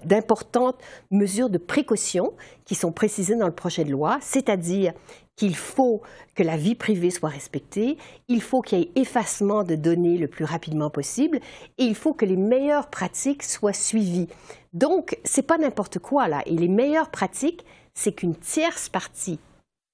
d'importantes 0.06 0.78
mesures 1.12 1.50
de 1.50 1.58
précaution 1.58 2.32
qui 2.64 2.76
sont 2.76 2.94
précisées 2.94 3.36
dans 3.36 3.48
le 3.48 3.54
projet 3.54 3.84
de 3.84 3.92
loi, 3.92 4.18
c'est-à-dire 4.22 4.94
qu'il 5.36 5.56
faut 5.56 6.02
que 6.36 6.44
la 6.44 6.58
vie 6.58 6.76
privée 6.76 7.10
soit 7.10 7.30
respectée, 7.30 7.98
il 8.28 8.42
faut 8.42 8.62
qu'il 8.62 8.80
y 8.80 8.82
ait 8.84 8.92
effacement 8.96 9.64
de 9.64 9.76
données 9.76 10.18
le 10.18 10.28
plus 10.28 10.46
rapidement 10.46 10.90
possible 10.90 11.40
et 11.78 11.84
il 11.84 11.96
faut 11.96 12.14
que 12.14 12.26
les 12.26 12.38
meilleures 12.38 12.90
pratiques 12.90 13.44
soient 13.44 13.74
suivies. 13.74 14.28
Donc, 14.74 15.18
ce 15.26 15.40
n'est 15.40 15.48
pas 15.48 15.58
n'importe 15.58 16.00
quoi 16.00 16.28
là. 16.28 16.44
Et 16.46 16.56
les 16.56 16.68
meilleures 16.68 17.10
pratiques, 17.10 17.66
c'est 17.94 18.14
qu'une 18.14 18.36
tierce 18.36 18.90
partie, 18.90 19.40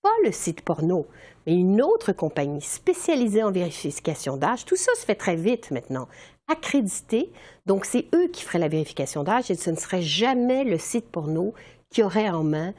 pas 0.02 0.10
le 0.24 0.32
site 0.32 0.62
porno, 0.62 1.08
mais 1.46 1.56
une 1.56 1.82
autre 1.82 2.12
compagnie 2.12 2.62
spécialisée 2.62 3.44
en 3.44 3.52
vérification 3.52 4.38
d'âge, 4.38 4.66
tout 4.66 4.78
ça 4.78 4.94
se 4.96 5.06
fait 5.06 5.16
très 5.16 5.36
vite 5.36 5.72
maintenant, 5.72 6.08
accrédité. 6.48 7.32
Donc, 7.66 7.86
c'est 7.86 8.08
eux 8.14 8.28
qui 8.28 8.44
feraient 8.44 8.60
la 8.60 8.68
vérification 8.68 9.24
d'âge 9.24 9.52
et 9.52 9.56
ce 9.56 9.70
ne 9.70 9.76
serait 9.76 10.02
jamais 10.02 10.64
le 10.64 10.78
site 10.78 11.10
porno 11.10 11.54
qui 11.90 12.04
aurait 12.04 12.30
en 12.30 12.44
main 12.44 12.74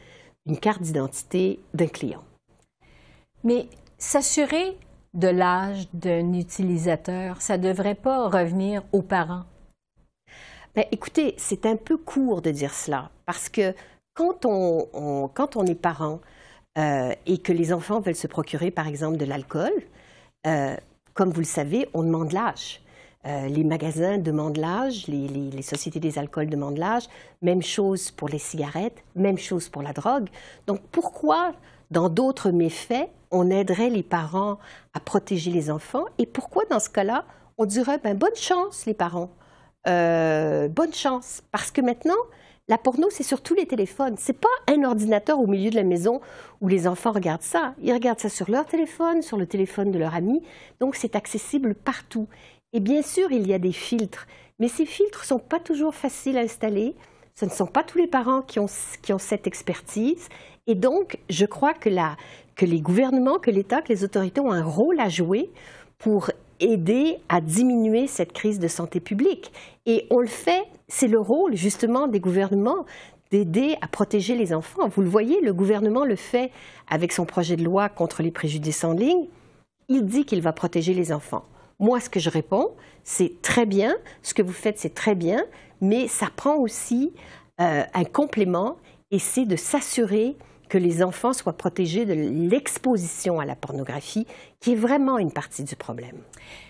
une 0.47 0.59
carte 0.59 0.83
d'identité 0.83 1.61
d'un 1.75 1.87
client. 1.87 2.23
Mais 3.44 3.68
s'assurer 3.99 4.76
de 5.14 5.28
l'âge 5.28 5.88
d'un 5.92 6.32
utilisateur, 6.35 7.40
ça 7.40 7.59
ne 7.59 7.68
devrait 7.68 7.94
pas 7.94 8.28
revenir 8.28 8.82
aux 8.92 9.02
parents? 9.02 9.44
Bien, 10.75 10.85
écoutez, 10.92 11.35
c'est 11.37 11.66
un 11.66 11.76
peu 11.76 11.97
court 11.97 12.42
de 12.42 12.50
dire 12.50 12.75
cela, 12.75 13.11
parce 13.26 13.49
que 13.49 13.75
quand 14.14 14.44
on, 14.44 15.28
quand 15.35 15.56
on 15.56 15.66
est 15.66 15.75
parent 15.75 16.20
euh, 16.78 17.12
et 17.26 17.38
que 17.38 17.52
les 17.52 17.73
enfants 17.73 18.00
veulent 18.00 18.14
se 18.14 18.26
procurer, 18.26 18.70
par 18.70 18.87
exemple, 18.87 19.16
de 19.16 19.25
l'alcool, 19.25 19.73
euh, 20.47 20.76
comme 21.14 21.30
vous 21.30 21.40
le 21.40 21.47
savez, 21.47 21.88
on 21.94 22.02
demande 22.02 22.32
l'âge. 22.32 22.82
Euh, 23.26 23.49
les 23.49 23.64
magasins 23.64 24.16
demandent 24.16 24.56
l'âge, 24.56 25.06
les, 25.06 25.28
les, 25.28 25.62
sociétés 25.62 26.00
des 26.00 26.18
alcools 26.18 26.49
demandent 26.49 26.78
l'âge, 26.78 27.04
même 27.42 27.62
chose 27.62 28.11
pour 28.11 28.28
les 28.28 28.38
cigarettes, 28.38 29.04
même 29.14 29.37
chose 29.37 29.68
pour 29.68 29.82
la 29.82 29.92
drogue. 29.92 30.28
Donc 30.66 30.80
pourquoi, 30.90 31.52
dans 31.90 32.09
d'autres 32.09 32.50
méfaits, 32.50 33.09
on 33.30 33.50
aiderait 33.50 33.90
les 33.90 34.02
parents 34.02 34.59
à 34.94 35.00
protéger 35.00 35.50
les 35.50 35.70
enfants. 35.70 36.04
Et 36.18 36.26
pourquoi, 36.26 36.64
dans 36.70 36.80
ce 36.80 36.88
cas-là, 36.88 37.25
on 37.59 37.64
dirait 37.64 37.99
ben, 37.99 38.16
bonne 38.16 38.35
chance, 38.37 38.87
les 38.87 38.94
parents. 38.94 39.30
Euh, 39.87 40.68
bonne 40.68 40.92
chance. 40.92 41.42
Parce 41.52 41.70
que 41.70 41.80
maintenant, 41.80 42.16
la 42.68 42.78
porno, 42.78 43.09
c'est 43.11 43.23
sur 43.23 43.42
tous 43.42 43.54
les 43.54 43.66
téléphones. 43.66 44.14
C'est 44.18 44.38
pas 44.38 44.49
un 44.68 44.85
ordinateur 44.85 45.40
au 45.40 45.47
milieu 45.47 45.70
de 45.70 45.76
la 45.76 45.82
maison 45.82 46.20
où 46.61 46.68
les 46.68 46.87
enfants 46.87 47.12
regardent 47.12 47.42
ça. 47.42 47.75
Ils 47.82 47.92
regardent 47.92 48.20
ça 48.20 48.28
sur 48.28 48.50
leur 48.50 48.66
téléphone, 48.66 49.23
sur 49.23 49.37
le 49.37 49.47
téléphone 49.47 49.90
de 49.90 49.99
leur 49.99 50.14
ami. 50.14 50.42
Donc, 50.78 50.94
c'est 50.94 51.16
accessible 51.16 51.75
partout. 51.75 52.28
Et 52.73 52.80
bien 52.80 53.02
sûr, 53.02 53.32
il 53.32 53.49
y 53.49 53.54
a 53.54 53.59
des 53.59 53.73
filtres. 53.73 54.26
Mais 54.61 54.68
ces 54.68 54.87
filtres 54.87 55.23
ne 55.23 55.26
sont 55.26 55.38
pas 55.38 55.59
toujours 55.59 55.94
faciles 55.94 56.38
à 56.38 56.42
installer. 56.42 56.94
Ce 57.35 57.44
ne 57.44 57.50
sont 57.50 57.66
pas 57.66 57.82
tous 57.82 57.99
les 57.99 58.06
parents 58.06 58.42
qui 58.42 58.61
ont, 58.61 58.66
qui 59.02 59.12
ont 59.12 59.18
cette 59.18 59.47
expertise. 59.47 60.28
Et 60.67 60.75
donc, 60.75 61.19
je 61.29 61.47
crois 61.47 61.75
que 61.75 61.88
les 62.64 62.81
gouvernements, 62.81 63.38
que 63.38 63.50
l'État, 63.50 63.83
que 63.83 63.88
les 63.88 64.05
autorités 64.05 64.40
ont 64.40 64.52
un 64.52 64.64
rôle 64.64 65.00
à 65.00 65.09
jouer 65.09 65.50
pour 65.99 66.31
aider 66.61 67.19
à 67.29 67.40
diminuer 67.40 68.07
cette 68.07 68.33
crise 68.33 68.59
de 68.59 68.69
santé 68.69 69.00
publique. 69.00 69.52
Et 69.87 70.07
on 70.11 70.21
le 70.21 70.26
fait, 70.26 70.62
c'est 70.88 71.09
le 71.09 71.19
rôle 71.19 71.57
justement 71.57 72.07
des 72.07 72.21
gouvernements 72.21 72.85
d'aider 73.31 73.76
à 73.81 73.88
protéger 73.88 74.35
les 74.35 74.52
enfants. 74.52 74.88
Vous 74.88 75.02
le 75.02 75.09
voyez, 75.09 75.40
le 75.40 75.55
gouvernement 75.55 76.05
le 76.05 76.17
fait 76.17 76.50
avec 76.88 77.12
son 77.12 77.25
projet 77.25 77.57
de 77.57 77.64
loi 77.64 77.88
contre 77.88 78.23
les 78.23 78.31
préjudices 78.31 78.85
en 78.85 78.93
ligne. 78.93 79.29
Il 79.88 80.05
dit 80.05 80.25
qu'il 80.25 80.43
va 80.43 80.52
protéger 80.52 80.95
les 80.95 81.12
enfants. 81.12 81.45
Moi, 81.79 82.00
ce 82.00 82.11
que 82.11 82.21
je 82.21 82.29
réponds, 82.29 82.73
c'est 83.05 83.40
très 83.40 83.67
bien, 83.67 83.97
ce 84.23 84.35
que 84.35 84.43
vous 84.43 84.52
faites, 84.52 84.79
c'est 84.79 84.95
très 84.95 85.14
bien, 85.14 85.43
mais 85.81 86.09
ça 86.09 86.26
prend 86.35 86.57
aussi 86.57 87.12
euh, 87.61 87.83
un 87.95 88.05
complément 88.05 88.76
et 89.11 89.18
c'est 89.18 89.46
de 89.46 89.57
s'assurer 89.57 90.37
que 90.70 90.78
les 90.78 91.02
enfants 91.02 91.35
soient 91.35 91.52
protégés 91.52 92.06
de 92.06 92.14
l'exposition 92.14 93.40
à 93.40 93.44
la 93.44 93.56
pornographie, 93.56 94.26
qui 94.61 94.72
est 94.72 94.76
vraiment 94.76 95.18
une 95.18 95.33
partie 95.33 95.64
du 95.64 95.76
problème. 95.76 96.16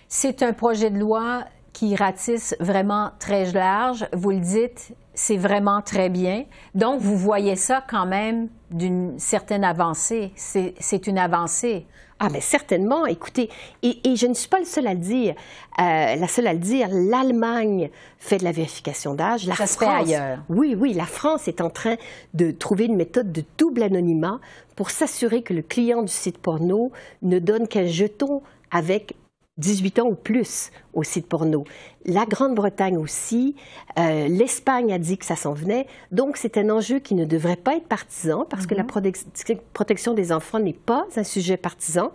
C'est 0.09 0.43
un 0.43 0.51
projet 0.51 0.89
de 0.89 0.99
loi 0.99 1.45
qui 1.71 1.95
ratisse 1.95 2.55
vraiment 2.59 3.11
très 3.19 3.49
large. 3.53 4.05
Vous 4.11 4.31
le 4.31 4.39
dites, 4.39 4.93
c'est 5.13 5.37
vraiment 5.37 5.81
très 5.81 6.09
bien. 6.09 6.45
Donc, 6.75 6.99
vous 6.99 7.15
voyez 7.15 7.55
ça 7.55 7.81
quand 7.87 8.05
même 8.05 8.49
d'une 8.71 9.17
certaine 9.19 9.63
avancée. 9.63 10.33
C'est 10.35 11.07
une 11.07 11.17
avancée. 11.17 11.85
Ah, 12.23 12.27
mais 12.31 12.39
certainement. 12.39 13.07
Écoutez, 13.07 13.49
et, 13.81 13.97
je 14.15 14.27
ne 14.27 14.35
suis 14.35 14.47
pas 14.47 14.59
le 14.59 14.65
seul 14.65 14.85
à 14.85 14.93
le 14.93 14.99
dire. 14.99 15.33
Euh, 15.79 16.15
la 16.15 16.27
seule 16.27 16.45
à 16.45 16.53
le 16.53 16.59
dire, 16.59 16.87
l'Allemagne 16.91 17.89
fait 18.19 18.37
de 18.37 18.43
la 18.43 18.51
vérification 18.51 19.15
d'âge. 19.15 19.49
Ça 19.57 19.65
se 19.65 19.75
fait 19.75 19.87
ailleurs. 19.87 20.37
Oui, 20.47 20.75
oui, 20.77 20.93
la 20.93 21.07
France 21.07 21.47
est 21.47 21.61
en 21.61 21.71
train 21.71 21.95
de 22.35 22.51
trouver 22.51 22.85
une 22.85 22.95
méthode 22.95 23.31
de 23.31 23.43
double 23.57 23.81
anonymat 23.81 24.39
pour 24.75 24.91
s'assurer 24.91 25.41
que 25.41 25.55
le 25.55 25.63
client 25.63 26.03
du 26.03 26.11
site 26.11 26.37
porno 26.37 26.91
ne 27.23 27.39
donne 27.39 27.67
qu'un 27.67 27.87
jeton 27.87 28.43
avec 28.69 29.15
18 29.57 29.99
ans 29.99 30.07
ou 30.07 30.15
plus 30.15 30.71
au 30.93 31.03
site 31.03 31.27
porno. 31.27 31.65
La 32.05 32.25
Grande-Bretagne 32.25 32.97
aussi, 32.97 33.55
euh, 33.99 34.27
l'Espagne 34.27 34.91
a 34.91 34.97
dit 34.97 35.17
que 35.17 35.25
ça 35.25 35.35
s'en 35.35 35.53
venait. 35.53 35.87
Donc, 36.11 36.37
c'est 36.37 36.57
un 36.57 36.69
enjeu 36.69 36.99
qui 36.99 37.13
ne 37.13 37.25
devrait 37.25 37.57
pas 37.57 37.75
être 37.75 37.87
partisan 37.87 38.45
parce 38.49 38.65
que 38.65 38.73
la 38.73 38.83
mhm. 38.83 39.59
protection 39.73 40.13
des 40.13 40.31
enfants 40.31 40.59
n'est 40.59 40.73
pas 40.73 41.05
un 41.15 41.23
sujet 41.23 41.57
partisan. 41.57 42.11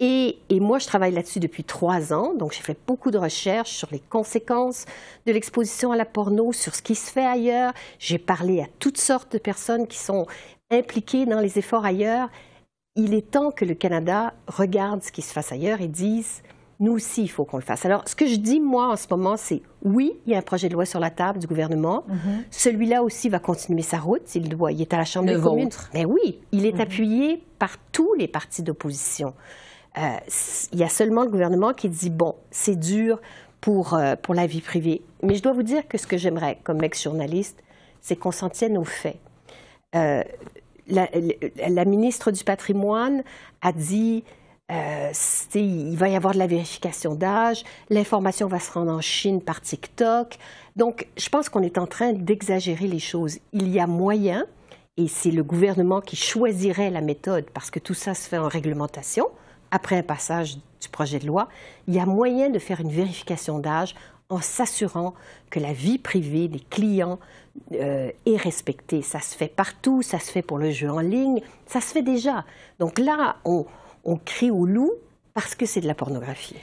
Et, 0.00 0.38
et 0.48 0.60
moi, 0.60 0.78
je 0.78 0.86
travaille 0.86 1.12
là-dessus 1.12 1.40
depuis 1.40 1.64
trois 1.64 2.12
ans. 2.12 2.34
Donc, 2.34 2.52
j'ai 2.52 2.62
fait 2.62 2.78
beaucoup 2.86 3.10
de 3.10 3.18
recherches 3.18 3.70
sur 3.70 3.88
les 3.92 4.00
conséquences 4.00 4.84
de 5.26 5.32
l'exposition 5.32 5.92
à 5.92 5.96
la 5.96 6.04
porno, 6.04 6.52
sur 6.52 6.74
ce 6.74 6.82
qui 6.82 6.96
se 6.96 7.10
fait 7.10 7.24
ailleurs. 7.24 7.72
J'ai 8.00 8.18
parlé 8.18 8.60
à 8.60 8.66
toutes 8.80 8.98
sortes 8.98 9.32
de 9.32 9.38
personnes 9.38 9.86
qui 9.86 9.98
sont 9.98 10.26
impliquées 10.70 11.26
dans 11.26 11.40
les 11.40 11.58
efforts 11.58 11.84
ailleurs. 11.84 12.28
Il 12.96 13.14
est 13.14 13.30
temps 13.30 13.50
que 13.50 13.64
le 13.64 13.74
Canada 13.74 14.34
regarde 14.48 15.02
ce 15.02 15.12
qui 15.12 15.22
se 15.22 15.32
passe 15.32 15.52
ailleurs 15.52 15.80
et 15.80 15.88
dise 15.88 16.42
nous 16.82 16.92
aussi, 16.94 17.22
il 17.22 17.28
faut 17.28 17.44
qu'on 17.44 17.58
le 17.58 17.62
fasse. 17.62 17.86
Alors, 17.86 18.02
ce 18.08 18.16
que 18.16 18.26
je 18.26 18.34
dis, 18.34 18.58
moi, 18.58 18.88
en 18.88 18.96
ce 18.96 19.06
moment, 19.08 19.36
c'est 19.36 19.62
oui, 19.84 20.14
il 20.26 20.32
y 20.32 20.34
a 20.34 20.38
un 20.38 20.42
projet 20.42 20.68
de 20.68 20.74
loi 20.74 20.84
sur 20.84 20.98
la 20.98 21.10
table 21.10 21.38
du 21.38 21.46
gouvernement. 21.46 22.04
Mhm. 22.08 22.44
Celui-là 22.50 23.04
aussi 23.04 23.28
va 23.28 23.38
continuer 23.38 23.82
sa 23.82 23.98
route. 23.98 24.34
Il, 24.34 24.48
doit, 24.48 24.72
il 24.72 24.82
est 24.82 24.92
à 24.92 24.96
la 24.96 25.04
Chambre 25.04 25.32
des 25.32 25.40
communes. 25.40 25.70
Mais 25.94 26.04
oui, 26.04 26.40
il 26.50 26.66
est 26.66 26.74
mhm. 26.74 26.80
appuyé 26.80 27.44
par 27.60 27.76
tous 27.92 28.12
les 28.14 28.26
partis 28.26 28.64
d'opposition. 28.64 29.32
Euh, 29.96 30.16
il 30.72 30.78
y 30.80 30.82
a 30.82 30.88
seulement 30.88 31.22
le 31.22 31.30
gouvernement 31.30 31.72
qui 31.72 31.88
dit, 31.88 32.10
bon, 32.10 32.34
c'est 32.50 32.76
dur 32.76 33.20
pour, 33.60 33.94
euh, 33.94 34.16
pour 34.20 34.34
la 34.34 34.48
vie 34.48 34.60
privée. 34.60 35.02
Mais 35.22 35.36
je 35.36 35.42
dois 35.42 35.52
vous 35.52 35.62
dire 35.62 35.86
que 35.86 35.98
ce 35.98 36.08
que 36.08 36.16
j'aimerais, 36.16 36.58
comme 36.64 36.82
ex-journaliste, 36.82 37.62
c'est 38.00 38.16
qu'on 38.16 38.32
s'en 38.32 38.50
tienne 38.50 38.76
aux 38.76 38.84
faits. 38.84 39.20
Euh, 39.94 40.24
la, 40.88 41.08
la, 41.68 41.84
ministre 41.84 42.32
du 42.32 42.42
patrimoine 42.42 43.22
a 43.60 43.72
dit 43.72 44.24
euh, 44.72 45.12
il 45.54 45.96
va 45.96 46.08
y 46.08 46.16
avoir 46.16 46.32
de 46.32 46.38
la 46.38 46.46
vérification 46.46 47.14
d'âge, 47.14 47.62
l'information 47.90 48.46
va 48.48 48.58
se 48.58 48.72
rendre 48.72 48.92
en 48.92 49.00
Chine 49.00 49.42
par 49.42 49.60
TikTok. 49.60 50.38
Donc, 50.76 51.08
je 51.16 51.28
pense 51.28 51.48
qu'on 51.48 51.62
est 51.62 51.78
en 51.78 51.86
train 51.86 52.12
d'exagérer 52.12 52.86
les 52.86 52.98
choses. 52.98 53.38
Il 53.52 53.68
y 53.68 53.78
a 53.78 53.86
moyen, 53.86 54.46
et 54.96 55.08
c'est 55.08 55.30
le 55.30 55.42
gouvernement 55.42 56.00
qui 56.00 56.16
choisirait 56.16 56.90
la 56.90 57.02
méthode, 57.02 57.44
parce 57.52 57.70
que 57.70 57.78
tout 57.78 57.94
ça 57.94 58.14
se 58.14 58.28
fait 58.28 58.38
en 58.38 58.48
réglementation, 58.48 59.28
après 59.70 59.98
un 59.98 60.02
passage 60.02 60.56
du 60.80 60.88
projet 60.90 61.18
de 61.18 61.26
loi, 61.26 61.48
il 61.86 61.94
y 61.94 62.00
a 62.00 62.06
moyen 62.06 62.50
de 62.50 62.58
faire 62.58 62.80
une 62.80 62.90
vérification 62.90 63.58
d'âge 63.58 63.94
en 64.28 64.40
s'assurant 64.40 65.14
que 65.50 65.60
la 65.60 65.72
vie 65.74 65.98
privée 65.98 66.48
des 66.48 66.60
clients 66.60 67.18
euh, 67.72 68.10
est 68.24 68.36
respectée. 68.36 69.02
Ça 69.02 69.20
se 69.20 69.36
fait 69.36 69.48
partout, 69.48 70.00
ça 70.00 70.18
se 70.18 70.30
fait 70.30 70.40
pour 70.40 70.58
le 70.58 70.70
jeu 70.70 70.90
en 70.90 71.00
ligne, 71.00 71.42
ça 71.66 71.82
se 71.82 71.92
fait 71.92 72.02
déjà. 72.02 72.44
Donc 72.78 72.98
là, 72.98 73.36
on, 73.44 73.66
on 74.04 74.16
crie 74.16 74.50
au 74.50 74.66
loup 74.66 74.92
parce 75.34 75.54
que 75.54 75.66
c'est 75.66 75.80
de 75.80 75.86
la 75.86 75.94
pornographie. 75.94 76.56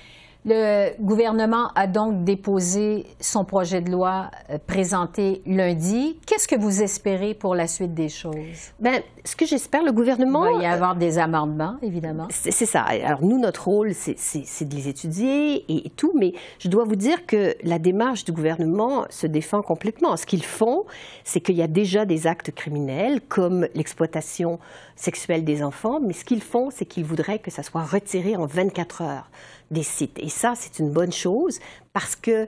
Le 0.52 1.00
gouvernement 1.00 1.68
a 1.76 1.86
donc 1.86 2.24
déposé 2.24 3.06
son 3.20 3.46
projet 3.46 3.82
de 3.82 3.92
loi 3.92 4.32
euh, 4.50 4.58
présenté 4.58 5.44
lundi. 5.46 6.18
Qu'est-ce 6.26 6.48
que 6.48 6.56
vous 6.56 6.82
espérez 6.82 7.36
pour 7.36 7.54
la 7.54 7.68
suite 7.68 7.94
des 7.94 8.10
choses? 8.10 8.72
Bien, 8.80 9.00
ce 9.24 9.36
que 9.36 9.46
j'espère, 9.46 9.84
le 9.84 9.92
gouvernement... 9.92 10.48
Il 10.48 10.58
va 10.58 10.64
y 10.64 10.66
avoir 10.66 10.96
des 10.96 11.20
amendements, 11.20 11.76
évidemment. 11.84 12.28
C'est 12.32 12.66
ça. 12.66 12.82
Alors, 12.82 13.22
nous, 13.22 13.38
notre 13.38 13.68
rôle, 13.68 13.94
c'est 13.94 14.66
de 14.66 14.76
les 14.76 14.88
étudier 14.88 15.66
et, 15.72 15.88
tout, 15.92 16.14
mais 16.18 16.34
je 16.58 16.68
dois 16.68 16.84
vous 16.84 16.96
dire 16.96 17.28
que 17.28 17.56
la 17.64 17.78
démarche 17.78 18.26
du 18.26 18.32
gouvernement 18.32 19.06
se 19.12 19.28
défend 19.28 19.62
complètement. 19.62 20.18
Ce 20.18 20.26
qu'ils 20.26 20.46
font, 20.46 20.86
c'est 21.24 21.42
qu'il 21.42 21.58
y 21.58 21.62
a 21.62 21.68
déjà 21.68 22.06
des 22.06 22.26
actes 22.26 22.50
criminels, 22.56 23.22
comme 23.22 23.68
l'exploitation 23.76 24.58
sexuelle 24.96 25.46
des 25.46 25.62
enfants, 25.62 26.00
mais 26.00 26.14
ce 26.14 26.26
qu'ils 26.26 26.42
font, 26.42 26.72
c'est 26.72 26.86
qu'ils 26.86 27.06
voudraient 27.06 27.38
que 27.38 27.52
ça 27.52 27.62
soit 27.62 27.84
retiré 27.84 28.36
en 28.36 28.48
24 28.48 29.04
heures 29.04 29.30
des 29.72 29.84
sites. 29.84 30.20
Et 30.20 30.30
ça, 30.30 30.54
c'est 30.56 30.80
une 30.80 30.92
bonne 30.92 31.12
chose 31.12 31.60
parce 31.94 32.16
que 32.16 32.48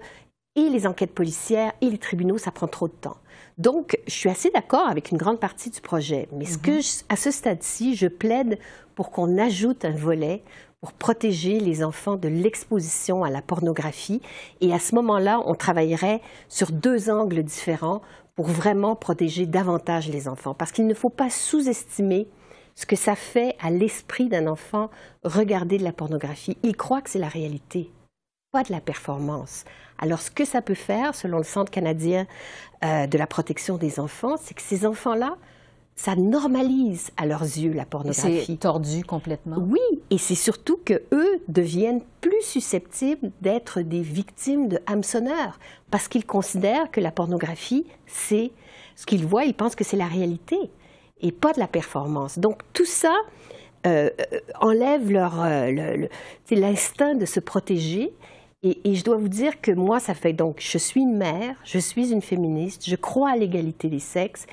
et 0.55 0.69
les 0.69 0.85
enquêtes 0.85 1.13
policières 1.13 1.71
et 1.81 1.89
les 1.89 1.97
tribunaux, 1.97 2.37
ça 2.37 2.51
prend 2.51 2.67
trop 2.67 2.87
de 2.87 2.93
temps. 2.93 3.17
Donc, 3.57 3.97
je 4.07 4.13
suis 4.13 4.29
assez 4.29 4.49
d'accord 4.49 4.87
avec 4.87 5.11
une 5.11 5.17
grande 5.17 5.39
partie 5.39 5.69
du 5.69 5.81
projet. 5.81 6.27
Mais 6.33 6.45
ce 6.45 6.57
que, 6.57 6.71
mhm. 6.71 7.05
à 7.09 7.15
ce 7.15 7.31
stade-ci, 7.31 7.95
je 7.95 8.07
plaide 8.07 8.59
pour 8.95 9.11
qu'on 9.11 9.37
ajoute 9.37 9.85
un 9.85 9.95
volet 9.95 10.43
pour 10.81 10.93
protéger 10.93 11.59
les 11.59 11.83
enfants 11.83 12.15
de 12.15 12.27
l'exposition 12.27 13.23
à 13.23 13.29
la 13.29 13.41
pornographie. 13.41 14.21
Et 14.61 14.73
à 14.73 14.79
ce 14.79 14.95
moment-là, 14.95 15.41
on 15.45 15.53
travaillerait 15.53 16.21
sur 16.49 16.71
deux 16.71 17.09
angles 17.09 17.43
différents 17.43 18.01
pour 18.35 18.47
vraiment 18.47 18.95
protéger 18.95 19.45
davantage 19.45 20.09
les 20.09 20.27
enfants. 20.27 20.55
Parce 20.55 20.71
qu'il 20.71 20.87
ne 20.87 20.93
faut 20.93 21.09
pas 21.09 21.29
sous-estimer 21.29 22.27
ce 22.75 22.85
que 22.85 22.95
ça 22.95 23.15
fait 23.15 23.55
à 23.61 23.69
l'esprit 23.69 24.29
d'un 24.29 24.47
enfant 24.47 24.89
regarder 25.23 25.77
de 25.77 25.83
la 25.83 25.91
pornographie. 25.91 26.57
Il 26.63 26.75
croit 26.75 27.01
que 27.01 27.09
c'est 27.09 27.19
la 27.19 27.27
réalité, 27.27 27.91
pas 28.51 28.63
de 28.63 28.71
la 28.71 28.81
performance. 28.81 29.65
Alors, 29.99 30.19
ce 30.19 30.31
que 30.31 30.45
ça 30.45 30.61
peut 30.61 30.73
faire, 30.73 31.13
selon 31.15 31.37
le 31.37 31.43
Centre 31.43 31.71
canadien 31.71 32.25
euh, 32.83 33.05
de 33.07 33.17
la 33.17 33.27
protection 33.27 33.77
des 33.77 33.99
enfants, 33.99 34.35
c'est 34.41 34.55
que 34.55 34.61
ces 34.61 34.85
enfants-là, 34.85 35.37
ça 35.95 36.15
normalise 36.15 37.11
à 37.17 37.27
leurs 37.27 37.43
yeux 37.43 37.73
la 37.73 37.85
pornographie. 37.85 38.43
C'est 38.45 38.59
tordu 38.59 39.03
complètement. 39.03 39.57
Oui, 39.59 39.79
et 40.09 40.17
c'est 40.17 40.35
surtout 40.35 40.79
que 40.83 41.03
eux 41.11 41.43
deviennent 41.47 42.01
plus 42.21 42.41
susceptibles 42.41 43.31
d'être 43.41 43.81
des 43.81 44.01
victimes 44.01 44.67
de 44.67 44.79
hameçonneurs 44.87 45.59
parce 45.91 46.07
qu'ils 46.07 46.25
considèrent 46.25 46.89
que 46.89 47.01
la 47.01 47.11
pornographie, 47.11 47.85
c'est 48.07 48.51
ce 48.95 49.05
qu'ils 49.05 49.25
voient, 49.25 49.45
ils 49.45 49.53
pensent 49.53 49.75
que 49.75 49.83
c'est 49.83 49.97
la 49.97 50.07
réalité 50.07 50.57
et 51.21 51.31
pas 51.31 51.53
de 51.53 51.59
la 51.59 51.67
performance. 51.67 52.39
Donc 52.39 52.61
tout 52.73 52.85
ça 52.85 53.15
euh, 53.87 54.09
euh, 54.33 54.39
enlève 54.59 55.11
leur 55.11 55.41
euh, 55.43 56.07
l'instinct 56.51 57.15
de 57.15 57.25
se 57.25 57.39
protéger. 57.39 58.13
Et, 58.63 58.93
je 58.93 59.03
dois 59.03 59.17
vous 59.17 59.29
dire 59.29 59.59
que 59.59 59.71
moi, 59.71 59.99
ça 59.99 60.13
fait 60.13 60.33
donc, 60.33 60.57
je 60.59 60.77
suis 60.77 61.01
une 61.01 61.17
mère, 61.17 61.55
je 61.63 61.79
suis 61.79 62.11
une 62.11 62.21
féministe, 62.21 62.87
je 62.87 62.95
crois 62.95 63.31
à 63.31 63.35
l'égalité 63.35 63.89
des 63.89 63.97
sexes, 63.97 64.45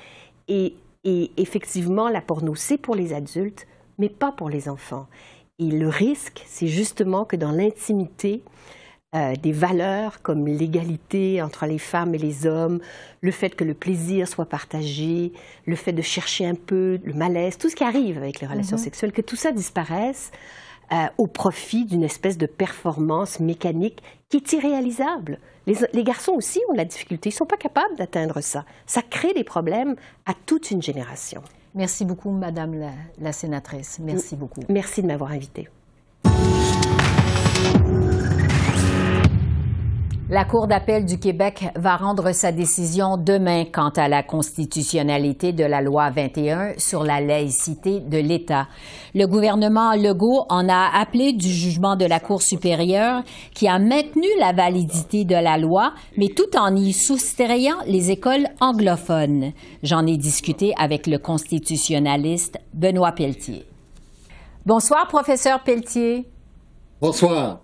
et, 0.47 0.73
et 1.03 1.29
effectivement, 1.37 2.09
la 2.09 2.19
porno, 2.19 2.55
c'est 2.55 2.79
pour 2.79 2.95
les 2.95 3.13
adultes, 3.13 3.67
mais 3.99 4.09
pas 4.09 4.31
pour 4.31 4.49
les 4.49 4.67
enfants. 4.67 5.05
Et 5.59 5.69
le 5.69 5.87
risque, 5.87 6.41
c'est 6.47 6.65
justement 6.65 7.23
que 7.23 7.35
dans 7.35 7.51
l'intimité, 7.51 8.41
euh, 9.15 9.33
des 9.35 9.51
valeurs 9.51 10.21
comme 10.21 10.45
l'égalité 10.45 11.41
entre 11.41 11.65
les 11.65 11.79
femmes 11.79 12.13
et 12.13 12.19
les 12.19 12.45
hommes, 12.45 12.79
le 13.21 13.31
fait 13.31 13.55
que 13.55 13.63
le 13.63 13.73
plaisir 13.73 14.27
soit 14.27 14.45
partagé, 14.45 15.33
le 15.65 15.75
fait 15.75 15.93
de 15.93 16.03
chercher 16.03 16.45
un 16.45 16.53
peu 16.53 16.99
le 17.03 17.13
malaise, 17.13 17.57
tout 17.57 17.69
ce 17.69 17.75
qui 17.75 17.83
arrive 17.83 18.17
avec 18.17 18.39
les 18.39 18.45
relations 18.45 18.77
mhm. 18.77 18.83
sexuelles, 18.83 19.11
que 19.11 19.23
tout 19.23 19.35
ça 19.35 19.51
disparaisse 19.51 20.29
euh, 20.91 21.07
au 21.17 21.25
profit 21.25 21.85
d'une 21.85 22.03
espèce 22.03 22.37
de 22.37 22.45
performance 22.45 23.39
mécanique 23.39 24.03
qui 24.29 24.37
est 24.37 24.53
irréalisable. 24.53 25.39
Les, 25.65 26.03
garçons 26.03 26.33
aussi 26.33 26.59
ont 26.69 26.73
la 26.73 26.85
difficulté, 26.85 27.29
ils 27.29 27.33
ne 27.33 27.37
sont 27.37 27.45
pas 27.47 27.57
capables 27.57 27.95
d'atteindre 27.95 28.41
ça. 28.41 28.63
Ça 28.85 29.01
crée 29.01 29.33
des 29.33 29.43
problèmes 29.43 29.95
à 30.27 30.33
toute 30.45 30.69
une 30.69 30.83
génération. 30.83 31.41
Merci 31.73 32.05
beaucoup, 32.05 32.29
Madame 32.29 32.75
la, 32.75 32.91
la 33.19 33.31
sénatrice. 33.31 33.97
Merci 33.99 34.35
beaucoup. 34.35 34.61
Merci 34.69 35.01
de 35.01 35.07
m'avoir 35.07 35.31
invitée. 35.31 35.67
La 40.31 40.45
Cour 40.45 40.67
d'appel 40.67 41.05
du 41.05 41.17
Québec 41.17 41.69
va 41.75 41.95
rendre 41.95 42.33
sa 42.33 42.51
décision 42.51 43.17
demain 43.17 43.63
quant 43.65 43.89
à 43.89 44.07
la 44.07 44.21
constitutionnalité 44.21 45.53
de 45.53 45.63
la 45.63 45.81
loi 45.81 46.11
21 46.11 46.73
sur 46.77 47.03
la 47.03 47.19
laïcité 47.19 47.99
de 47.99 48.19
l'État. 48.19 48.67
Le 49.15 49.25
gouvernement 49.25 49.95
Legault 49.95 50.45
en 50.49 50.69
a 50.69 50.91
appelé 50.93 51.33
du 51.33 51.49
jugement 51.49 51.95
de 51.95 52.05
la 52.05 52.19
Cour 52.19 52.43
supérieure 52.43 53.23
qui 53.55 53.67
a 53.67 53.79
maintenu 53.79 54.27
la 54.39 54.53
validité 54.53 55.25
de 55.25 55.33
la 55.33 55.57
loi, 55.57 55.93
mais 56.15 56.27
tout 56.27 56.55
en 56.55 56.75
y 56.75 56.93
soustrayant 56.93 57.77
les 57.87 58.11
écoles 58.11 58.49
anglophones. 58.61 59.53
J'en 59.81 60.05
ai 60.05 60.15
discuté 60.15 60.75
avec 60.77 61.07
le 61.07 61.17
constitutionnaliste 61.17 62.59
Benoît 62.75 63.13
Pelletier. 63.13 63.65
Bonsoir, 64.63 65.07
professeur 65.07 65.63
Pelletier. 65.63 66.29
Bonsoir. 67.01 67.61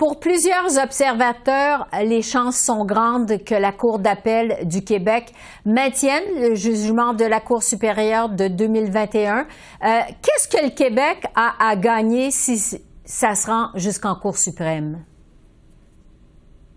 Pour 0.00 0.18
plusieurs 0.18 0.82
observateurs, 0.82 1.86
les 2.02 2.22
chances 2.22 2.58
sont 2.58 2.86
grandes 2.86 3.44
que 3.44 3.54
la 3.54 3.70
Cour 3.70 3.98
d'appel 3.98 4.66
du 4.66 4.82
Québec 4.82 5.30
maintienne 5.66 6.22
le 6.40 6.54
jugement 6.54 7.12
de 7.12 7.26
la 7.26 7.38
Cour 7.38 7.62
supérieure 7.62 8.30
de 8.30 8.48
2021. 8.48 9.40
Euh, 9.40 10.00
qu'est-ce 10.22 10.48
que 10.48 10.64
le 10.64 10.70
Québec 10.70 11.26
a 11.34 11.52
à 11.60 11.76
gagner 11.76 12.30
si 12.30 12.80
ça 13.04 13.34
se 13.34 13.46
rend 13.46 13.72
jusqu'en 13.74 14.14
Cour 14.14 14.38
suprême? 14.38 15.04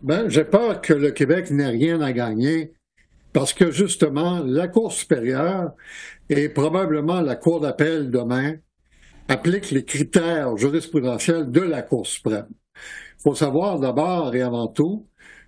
Ben, 0.01 0.27
j'ai 0.27 0.43
peur 0.43 0.81
que 0.81 0.93
le 0.93 1.11
Québec 1.11 1.49
n'ait 1.49 1.67
rien 1.67 2.01
à 2.01 2.11
gagner 2.11 2.73
parce 3.31 3.53
que 3.53 3.71
justement, 3.71 4.41
la 4.45 4.67
Cour 4.67 4.91
supérieure 4.91 5.71
et 6.27 6.49
probablement 6.49 7.21
la 7.21 7.37
Cour 7.37 7.61
d'appel 7.61 8.11
demain 8.11 8.55
appliquent 9.29 9.71
les 9.71 9.85
critères 9.85 10.57
jurisprudentiels 10.57 11.49
de 11.51 11.61
la 11.61 11.83
Cour 11.83 12.05
suprême. 12.05 12.49
Il 12.75 13.21
faut 13.21 13.35
savoir 13.35 13.79
d'abord 13.79 14.35
et 14.35 14.41
avant 14.41 14.67
tout 14.67 15.07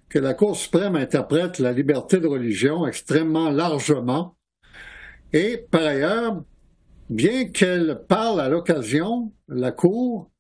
que 0.09 0.19
la 0.19 0.33
Cour 0.33 0.55
suprême 0.55 0.95
interprète 0.95 1.59
la 1.59 1.71
liberté 1.71 2.19
de 2.19 2.27
religion 2.27 2.87
extrêmement 2.87 3.49
largement 3.49 4.35
et 5.33 5.57
par 5.57 5.81
ailleurs, 5.81 6.43
bien 7.09 7.49
qu'elle 7.49 8.01
parle 8.07 8.39
à 8.39 8.47
l'occasion, 8.47 9.33
la 9.49 9.73
Cour, 9.73 10.31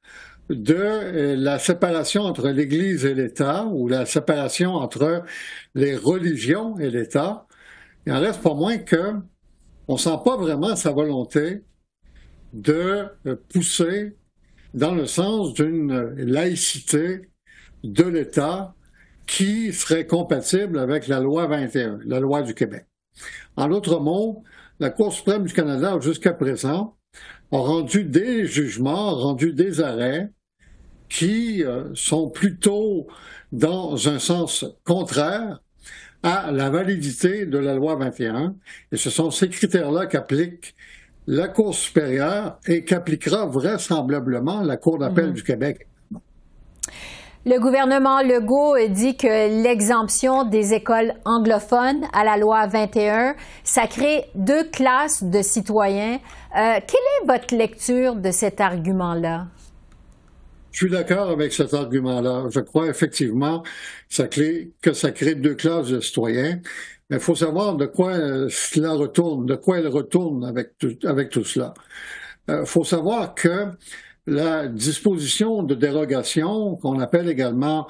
de 0.49 0.75
euh, 0.75 1.35
la 1.35 1.59
séparation 1.59 2.21
entre 2.21 2.49
l'Église 2.49 3.03
et 3.03 3.13
l'État 3.13 3.65
ou 3.65 3.87
la 3.89 4.05
séparation 4.05 4.75
entre 4.75 5.23
les 5.73 5.97
religions 5.97 6.77
et 6.77 6.89
l'État, 6.89 7.45
il 8.05 8.13
en 8.13 8.21
reste 8.21 8.41
pas 8.41 8.53
moins 8.53 8.77
que 8.77 9.15
on 9.87 9.97
sent 9.97 10.17
pas 10.23 10.37
vraiment 10.37 10.75
sa 10.77 10.91
volonté 10.91 11.63
de 12.53 13.07
pousser 13.49 14.15
dans 14.75 14.93
le 14.93 15.05
sens 15.05 15.53
d'une 15.53 16.13
laïcité 16.17 17.29
de 17.83 18.03
l'État 18.03 18.75
qui 19.25 19.73
serait 19.73 20.05
compatible 20.05 20.77
avec 20.77 21.07
la 21.07 21.19
loi 21.19 21.47
21, 21.47 21.99
la 22.05 22.19
loi 22.19 22.43
du 22.43 22.53
Québec. 22.53 22.85
En 23.55 23.69
d'autres 23.69 23.99
mots, 23.99 24.43
la 24.79 24.89
Cour 24.89 25.13
suprême 25.13 25.45
du 25.45 25.53
Canada, 25.53 25.97
jusqu'à 26.01 26.33
présent, 26.33 26.97
a 27.51 27.57
rendu 27.57 28.03
des 28.03 28.45
jugements, 28.45 29.15
rendu 29.15 29.53
des 29.53 29.79
arrêts 29.79 30.29
qui 31.07 31.63
euh, 31.63 31.95
sont 31.95 32.29
plutôt 32.29 33.07
dans 33.51 34.09
un 34.09 34.19
sens 34.19 34.65
contraire 34.83 35.61
à 36.21 36.51
la 36.51 36.69
validité 36.69 37.45
de 37.45 37.57
la 37.57 37.75
loi 37.75 37.95
21. 37.95 38.55
Et 38.91 38.97
ce 38.97 39.09
sont 39.09 39.31
ces 39.31 39.47
critères-là 39.47 40.07
qu'applique 40.07 40.75
la 41.27 41.47
Cour 41.47 41.73
supérieure 41.73 42.59
et 42.67 42.83
qu'appliquera 42.83 43.45
vraisemblablement 43.45 44.61
la 44.61 44.77
Cour 44.77 44.99
d'appel 44.99 45.27
mhm. 45.27 45.33
du 45.33 45.43
Québec. 45.43 45.87
Le 47.47 47.59
gouvernement 47.59 48.23
Legault 48.23 48.75
dit 48.89 49.15
que 49.17 49.61
l'exemption 49.63 50.45
des 50.45 50.73
écoles 50.73 51.13
anglophones 51.25 52.03
à 52.11 52.23
la 52.23 52.37
loi 52.37 52.65
21, 52.65 53.35
ça 53.63 53.85
crée 53.85 54.25
deux 54.33 54.63
classes 54.63 55.23
de 55.23 55.43
citoyens. 55.43 56.15
Euh, 56.15 56.79
quelle 56.87 57.05
est 57.21 57.27
votre 57.27 57.55
lecture 57.55 58.15
de 58.15 58.31
cet 58.31 58.61
argument-là? 58.61 59.45
Je 60.71 60.77
suis 60.85 60.89
d'accord 60.89 61.29
avec 61.29 61.53
cet 61.53 61.75
argument-là. 61.75 62.47
Je 62.49 62.59
crois 62.59 62.87
effectivement 62.87 63.61
que 64.09 64.93
ça 64.93 65.11
crée 65.11 65.35
deux 65.35 65.53
classes 65.53 65.89
de 65.89 65.99
citoyens. 65.99 66.59
Mais 67.09 67.17
il 67.17 67.21
faut 67.21 67.35
savoir 67.35 67.75
de 67.75 67.85
quoi 67.85 68.13
euh, 68.13 68.47
cela 68.49 68.93
retourne, 68.93 69.45
de 69.45 69.55
quoi 69.55 69.77
elle 69.77 69.87
retourne 69.87 70.43
avec 70.43 70.77
tout, 70.79 70.97
avec 71.03 71.29
tout 71.29 71.43
cela. 71.43 71.73
Il 72.47 72.55
euh, 72.55 72.65
faut 72.65 72.83
savoir 72.83 73.35
que 73.35 73.67
la 74.25 74.67
disposition 74.67 75.61
de 75.61 75.75
dérogation, 75.75 76.77
qu'on 76.77 76.99
appelle 76.99 77.29
également 77.29 77.87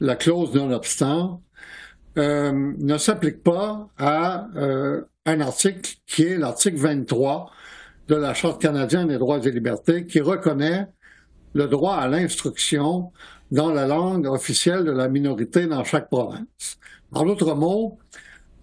la 0.00 0.16
clause 0.16 0.54
non-obstant, 0.54 1.42
euh, 2.16 2.72
ne 2.78 2.96
s'applique 2.96 3.42
pas 3.42 3.88
à 3.98 4.48
un 5.26 5.40
article 5.40 5.96
qui 6.06 6.22
est 6.24 6.38
l'article 6.38 6.78
23 6.78 7.50
de 8.08 8.14
la 8.14 8.32
Charte 8.34 8.62
canadienne 8.62 9.08
des 9.08 9.18
droits 9.18 9.40
et 9.44 9.50
libertés, 9.50 10.06
qui 10.06 10.20
reconnaît 10.20 10.86
le 11.54 11.66
droit 11.66 11.96
à 11.96 12.08
l'instruction 12.08 13.12
dans 13.50 13.72
la 13.72 13.86
langue 13.86 14.26
officielle 14.26 14.84
de 14.84 14.90
la 14.90 15.08
minorité 15.08 15.66
dans 15.66 15.84
chaque 15.84 16.08
province. 16.08 16.78
En 17.12 17.24
d'autres 17.24 17.54
mots, 17.54 17.98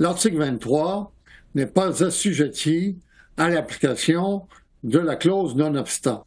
l'article 0.02 0.38
23 0.38 1.14
n'est 1.54 1.68
pas 1.68 2.04
assujetti 2.04 2.98
à 3.38 3.50
l'application 3.50 4.48
de 4.84 4.98
la 4.98 5.16
clause 5.16 5.56
non-obstant. 5.56 6.26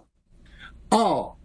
Or, 0.93 1.37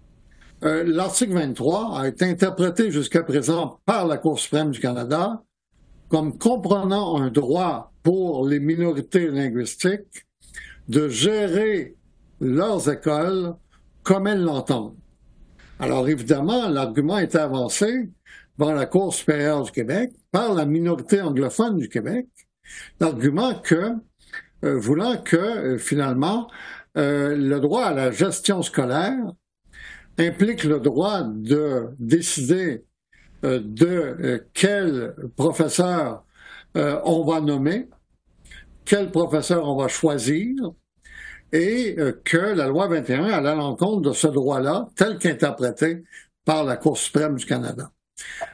euh, 0.63 0.83
l'article 0.85 1.33
23 1.33 1.99
a 1.99 2.07
été 2.07 2.25
interprété 2.25 2.91
jusqu'à 2.91 3.23
présent 3.23 3.79
par 3.83 4.05
la 4.05 4.17
Cour 4.17 4.39
suprême 4.39 4.69
du 4.69 4.79
Canada 4.79 5.41
comme 6.07 6.37
comprenant 6.37 7.19
un 7.19 7.31
droit 7.31 7.91
pour 8.03 8.47
les 8.47 8.59
minorités 8.59 9.31
linguistiques 9.31 10.27
de 10.87 11.09
gérer 11.09 11.95
leurs 12.39 12.91
écoles 12.91 13.55
comme 14.03 14.27
elles 14.27 14.43
l'entendent. 14.43 14.95
Alors 15.79 16.07
évidemment, 16.07 16.69
l'argument 16.69 17.17
est 17.17 17.35
avancé 17.35 18.11
par 18.55 18.75
la 18.75 18.85
Cour 18.85 19.15
supérieure 19.15 19.63
du 19.63 19.71
Québec, 19.71 20.11
par 20.31 20.53
la 20.53 20.65
minorité 20.65 21.21
anglophone 21.21 21.77
du 21.77 21.89
Québec, 21.89 22.27
l'argument 22.99 23.55
que, 23.55 23.93
euh, 24.63 24.77
voulant 24.77 25.17
que 25.17 25.35
euh, 25.35 25.77
finalement, 25.77 26.49
euh, 26.97 27.35
le 27.35 27.59
droit 27.59 27.85
à 27.85 27.93
la 27.93 28.11
gestion 28.11 28.61
scolaire 28.61 29.33
implique 30.17 30.63
le 30.63 30.79
droit 30.79 31.23
de 31.23 31.87
décider 31.97 32.83
de 33.41 34.45
quel 34.53 35.15
professeur 35.37 36.25
on 36.75 37.23
va 37.23 37.39
nommer, 37.39 37.87
quel 38.83 39.11
professeur 39.11 39.65
on 39.65 39.77
va 39.77 39.87
choisir, 39.87 40.53
et 41.53 41.95
que 42.25 42.35
la 42.35 42.67
loi 42.67 42.89
21 42.89 43.23
allait 43.27 43.47
à 43.47 43.55
l'encontre 43.55 44.01
de 44.09 44.11
ce 44.11 44.27
droit-là, 44.27 44.89
tel 44.97 45.17
qu'interprété 45.19 46.03
par 46.43 46.65
la 46.65 46.75
Cour 46.75 46.97
suprême 46.97 47.37
du 47.37 47.45
Canada. 47.45 47.93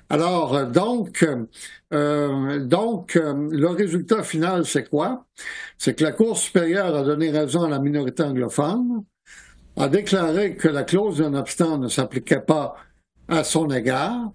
Alors, 0.10 0.56
euh, 0.56 0.66
donc, 0.66 1.26
euh, 1.94 2.60
donc 2.60 3.16
le 3.16 3.68
résultat 3.68 4.24
final, 4.24 4.66
c'est 4.66 4.90
quoi? 4.90 5.26
C'est 5.78 5.96
que 5.96 6.04
la 6.04 6.12
Cour 6.12 6.38
supérieure 6.38 6.96
a 6.96 7.04
donné 7.04 7.32
raison 7.32 7.64
à 7.64 7.70
la 7.70 7.80
minorité 7.80 8.24
anglophone, 8.24 9.04
a 9.78 9.88
déclaré 9.88 10.56
que 10.56 10.68
la 10.68 10.84
clause 10.84 11.18
d'un 11.18 11.34
obstant 11.34 11.78
ne 11.78 11.88
s'appliquait 11.88 12.42
pas 12.42 12.76
à 13.28 13.44
son 13.44 13.70
égard, 13.70 14.32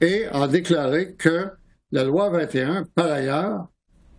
et 0.00 0.26
a 0.26 0.46
déclaré 0.48 1.14
que 1.14 1.50
la 1.92 2.04
loi 2.04 2.30
21, 2.30 2.84
par 2.94 3.10
ailleurs, 3.10 3.68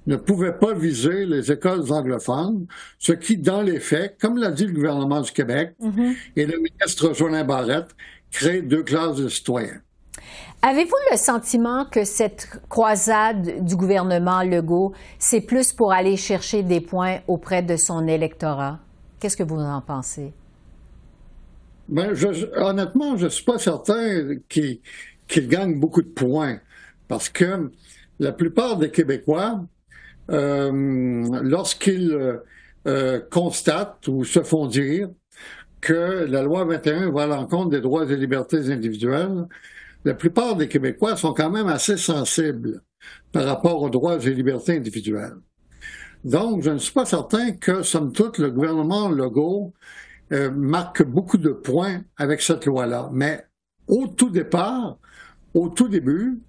ne 0.06 0.16
pouvait 0.16 0.54
pas 0.54 0.74
viser 0.74 1.26
les 1.26 1.52
écoles 1.52 1.92
anglophones, 1.92 2.66
ce 2.98 3.12
qui, 3.12 3.38
dans 3.38 3.62
les 3.62 3.80
faits, 3.80 4.18
comme 4.20 4.38
l'a 4.38 4.52
dit 4.52 4.66
le 4.66 4.74
gouvernement 4.74 5.22
du 5.22 5.32
Québec 5.32 5.76
mhm. 5.80 6.16
et 6.36 6.46
le 6.46 6.58
ministre 6.58 7.14
Jolin 7.14 7.44
Barrette, 7.44 7.90
crée 8.32 8.62
deux 8.62 8.84
classes 8.84 9.18
de 9.18 9.28
citoyens. 9.28 9.82
Avez-vous 10.64 10.96
le 11.12 11.18
sentiment 11.18 11.86
que 11.86 12.04
cette 12.04 12.50
croisade 12.68 13.64
du 13.64 13.76
gouvernement 13.76 14.42
Legault, 14.42 14.94
c'est 15.20 15.42
plus 15.42 15.72
pour 15.72 15.94
aller 15.94 16.18
chercher 16.18 16.64
des 16.64 16.82
points 16.82 17.20
auprès 17.28 17.62
de 17.62 17.78
son 17.78 18.08
électorat? 18.08 18.80
Qu'est-ce 19.20 19.38
que 19.38 19.44
vous 19.44 19.60
en 19.60 19.82
pensez? 19.82 20.34
Ben, 21.88 22.14
honnêtement, 22.56 23.18
je 23.18 23.26
ne 23.26 23.30
suis 23.30 23.46
pas 23.46 23.60
certain 23.60 24.36
qu'il 24.50 25.48
gagne 25.48 25.80
beaucoup 25.80 26.02
de 26.02 26.08
points 26.08 26.60
parce 27.08 27.30
que 27.30 27.72
la 28.20 28.32
plupart 28.32 28.78
des 28.78 28.90
Québécois 28.90 29.64
euh, 30.32 30.72
lorsqu'ils 31.44 32.42
euh, 32.88 33.20
constatent 33.32 34.08
ou 34.08 34.26
se 34.26 34.42
font 34.42 34.66
dire 34.66 35.10
que 35.82 36.26
la 36.28 36.42
loi 36.42 36.66
21 36.66 37.12
va 37.12 37.24
à 37.24 37.28
l'encontre 37.28 37.70
des 37.70 37.82
droits 37.82 38.10
et 38.10 38.16
libertés 38.16 38.72
individuelles, 38.72 39.46
la 40.08 40.14
plupart 40.14 40.56
des 40.56 40.70
Québécois 40.70 41.18
sont 41.18 41.34
quand 41.34 41.50
même 41.50 41.68
assez 41.68 41.98
sensibles 41.98 42.82
par 43.34 43.44
rapport 43.44 43.82
aux 43.82 43.90
droits 43.90 44.24
et 44.26 44.34
libertés 44.34 44.78
individuelles. 44.78 45.36
Donc, 46.24 46.64
je 46.64 46.70
ne 46.70 46.78
suis 46.78 46.94
pas 46.94 47.06
certain 47.06 47.52
que, 47.52 47.84
somme 47.84 48.14
toute, 48.14 48.38
le 48.38 48.50
gouvernement 48.50 49.10
Legault 49.10 49.74
marque 50.32 51.04
beaucoup 51.04 51.38
de 51.38 51.50
points 51.50 52.04
avec 52.16 52.42
cette 52.42 52.66
loi-là. 52.66 53.10
Mais 53.12 53.46
au 53.88 54.08
tout 54.08 54.30
départ, 54.30 54.98
au 55.54 55.68
tout 55.68 55.90
début, 55.90 56.40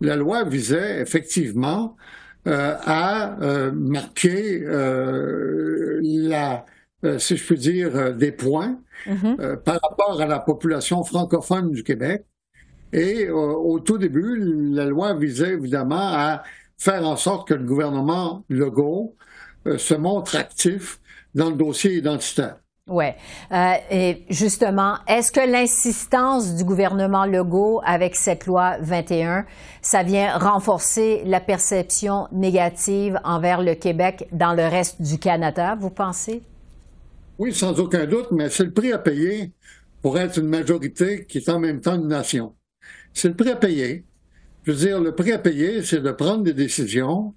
la 0.00 0.14
loi 0.14 0.44
visait 0.44 1.00
effectivement 1.00 1.96
euh, 2.46 2.76
a 2.80 3.36
euh, 3.42 3.72
marqué 3.72 4.62
euh, 4.62 5.98
la, 6.02 6.64
si 7.18 7.36
je 7.36 7.44
puis 7.44 7.58
dire, 7.58 8.14
des 8.14 8.30
points 8.30 8.78
mm-hmm. 9.06 9.56
par 9.56 9.80
rapport 9.82 10.20
à 10.20 10.26
la 10.26 10.38
population 10.38 11.02
francophone 11.02 11.72
du 11.72 11.82
Québec. 11.82 12.24
Et 12.92 13.28
au 13.28 13.80
tout 13.80 13.98
début, 13.98 14.38
la 14.72 14.86
loi 14.86 15.14
visait 15.14 15.52
évidemment 15.52 15.96
à 15.96 16.42
faire 16.78 17.06
en 17.06 17.16
sorte 17.16 17.48
que 17.48 17.54
le 17.54 17.64
gouvernement 17.64 18.44
Legault 18.48 19.14
se 19.76 19.94
montre 19.94 20.36
actif 20.36 21.00
dans 21.34 21.50
le 21.50 21.56
dossier 21.56 21.96
identitaire. 21.96 22.56
Oui. 22.88 23.04
Euh, 23.52 23.72
et 23.90 24.24
justement, 24.30 24.94
est-ce 25.06 25.30
que 25.30 25.40
l'insistance 25.40 26.54
du 26.54 26.64
gouvernement 26.64 27.26
Legault 27.26 27.82
avec 27.84 28.16
cette 28.16 28.46
loi 28.46 28.78
21, 28.80 29.44
ça 29.82 30.02
vient 30.02 30.38
renforcer 30.38 31.22
la 31.26 31.40
perception 31.40 32.28
négative 32.32 33.20
envers 33.24 33.62
le 33.62 33.74
Québec 33.74 34.26
dans 34.32 34.54
le 34.54 34.62
reste 34.62 35.02
du 35.02 35.18
Canada, 35.18 35.76
vous 35.78 35.90
pensez? 35.90 36.42
Oui, 37.38 37.52
sans 37.52 37.78
aucun 37.78 38.06
doute, 38.06 38.28
mais 38.30 38.48
c'est 38.48 38.64
le 38.64 38.72
prix 38.72 38.92
à 38.92 38.98
payer 38.98 39.52
pour 40.00 40.18
être 40.18 40.38
une 40.38 40.48
majorité 40.48 41.26
qui 41.26 41.38
est 41.38 41.48
en 41.50 41.60
même 41.60 41.80
temps 41.80 41.94
une 41.94 42.08
nation. 42.08 42.54
C'est 43.18 43.26
le 43.26 43.34
prix 43.34 43.50
à 43.50 43.56
payer. 43.56 44.04
Je 44.62 44.70
veux 44.70 44.78
dire, 44.78 45.00
le 45.00 45.12
prix 45.12 45.32
à 45.32 45.40
payer, 45.40 45.82
c'est 45.82 46.00
de 46.00 46.12
prendre 46.12 46.44
des 46.44 46.52
décisions 46.52 47.34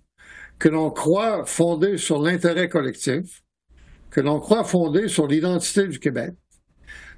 que 0.59 0.69
l'on 0.69 0.91
croit 0.91 1.43
fondées 1.47 1.97
sur 1.97 2.21
l'intérêt 2.21 2.69
collectif, 2.69 3.41
que 4.11 4.21
l'on 4.21 4.39
croit 4.39 4.63
fondée 4.63 5.07
sur 5.07 5.25
l'identité 5.25 5.87
du 5.87 5.97
Québec. 5.97 6.35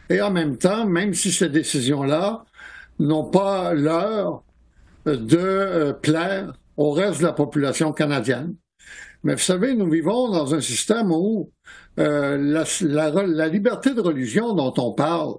Et 0.09 0.21
en 0.21 0.31
même 0.31 0.57
temps, 0.57 0.85
même 0.85 1.13
si 1.13 1.33
ces 1.33 1.49
décisions-là 1.49 2.45
n'ont 2.99 3.29
pas 3.29 3.73
l'heure 3.73 4.45
de 5.05 5.37
euh, 5.37 5.91
plaire 5.91 6.53
au 6.77 6.91
reste 6.91 7.19
de 7.19 7.25
la 7.25 7.33
population 7.33 7.91
canadienne. 7.91 8.55
Mais 9.25 9.33
vous 9.33 9.41
savez, 9.41 9.75
nous 9.75 9.89
vivons 9.89 10.29
dans 10.29 10.55
un 10.55 10.61
système 10.61 11.11
où 11.11 11.51
euh, 11.99 12.37
la, 12.81 13.47
liberté 13.47 13.93
de 13.93 14.01
religion 14.01 14.53
dont 14.53 14.73
on 14.77 14.93
parle 14.93 15.35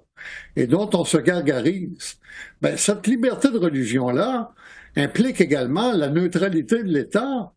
et 0.57 0.67
dont 0.67 0.89
on 0.95 1.05
se 1.05 1.17
gargarise, 1.17 2.17
ben, 2.63 2.77
cette 2.77 3.07
liberté 3.07 3.51
de 3.51 3.59
religion-là 3.59 4.53
implique 4.97 5.41
également 5.41 5.93
la 5.93 6.09
neutralité 6.09 6.83
de 6.83 6.89
l'État 6.89 7.55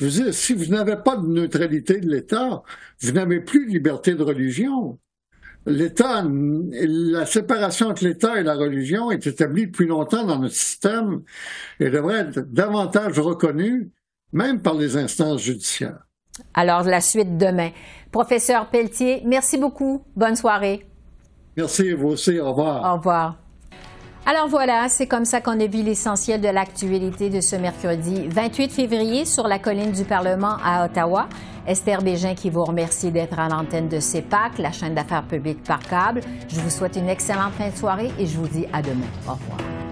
je 0.00 0.06
veux 0.06 0.10
dire, 0.10 0.34
si 0.34 0.54
vous 0.54 0.66
n'avez 0.66 0.96
pas 0.96 1.18
de 1.18 1.26
neutralité 1.26 2.00
de 2.00 2.08
l'État, 2.08 2.62
vous 3.02 3.12
n'avez 3.12 3.40
plus 3.40 3.66
de 3.66 3.70
liberté 3.70 4.14
de 4.14 4.22
religion. 4.22 4.98
L'État, 5.66 6.24
la 6.24 7.26
séparation 7.26 7.88
entre 7.88 8.04
l'État 8.04 8.40
et 8.40 8.42
la 8.42 8.54
religion 8.54 9.10
est 9.10 9.26
établie 9.26 9.66
depuis 9.66 9.86
longtemps 9.86 10.24
dans 10.24 10.38
notre 10.38 10.54
système 10.54 11.22
et 11.80 11.90
devrait 11.90 12.20
être 12.20 12.50
davantage 12.50 13.18
reconnue, 13.18 13.90
même 14.32 14.62
par 14.62 14.72
les 14.72 14.96
instances 14.96 15.42
judiciaires. 15.42 16.06
Alors, 16.54 16.82
la 16.82 17.00
suite 17.00 17.36
demain. 17.36 17.70
Professeur 18.12 18.66
Pelletier, 18.66 19.22
merci 19.24 19.58
beaucoup. 19.58 20.02
Bonne 20.16 20.36
soirée. 20.36 20.86
Merci, 21.56 21.92
vous 21.92 22.08
aussi. 22.08 22.38
Au 22.38 22.50
revoir. 22.50 22.92
Au 22.92 22.96
revoir. 22.96 23.36
Alors 24.26 24.48
voilà, 24.48 24.88
c'est 24.88 25.06
comme 25.06 25.24
ça 25.24 25.40
qu'on 25.40 25.58
a 25.58 25.66
vu 25.66 25.82
l'essentiel 25.82 26.40
de 26.40 26.48
l'actualité 26.48 27.30
de 27.30 27.40
ce 27.40 27.56
mercredi 27.56 28.28
28 28.28 28.70
février 28.70 29.24
sur 29.24 29.48
la 29.48 29.58
colline 29.58 29.92
du 29.92 30.04
Parlement 30.04 30.56
à 30.62 30.84
Ottawa. 30.84 31.26
Esther 31.66 32.02
Bégin 32.02 32.34
qui 32.34 32.50
vous 32.50 32.64
remercie 32.64 33.10
d'être 33.10 33.38
à 33.38 33.48
l'antenne 33.48 33.88
de 33.88 33.98
CEPAC, 33.98 34.58
la 34.58 34.72
chaîne 34.72 34.94
d'affaires 34.94 35.26
publiques 35.26 35.64
par 35.64 35.80
câble. 35.80 36.20
Je 36.48 36.60
vous 36.60 36.70
souhaite 36.70 36.96
une 36.96 37.08
excellente 37.08 37.54
fin 37.54 37.70
de 37.70 37.76
soirée 37.76 38.10
et 38.18 38.26
je 38.26 38.36
vous 38.36 38.48
dis 38.48 38.66
à 38.72 38.82
demain. 38.82 39.06
Au 39.26 39.32
revoir. 39.32 39.89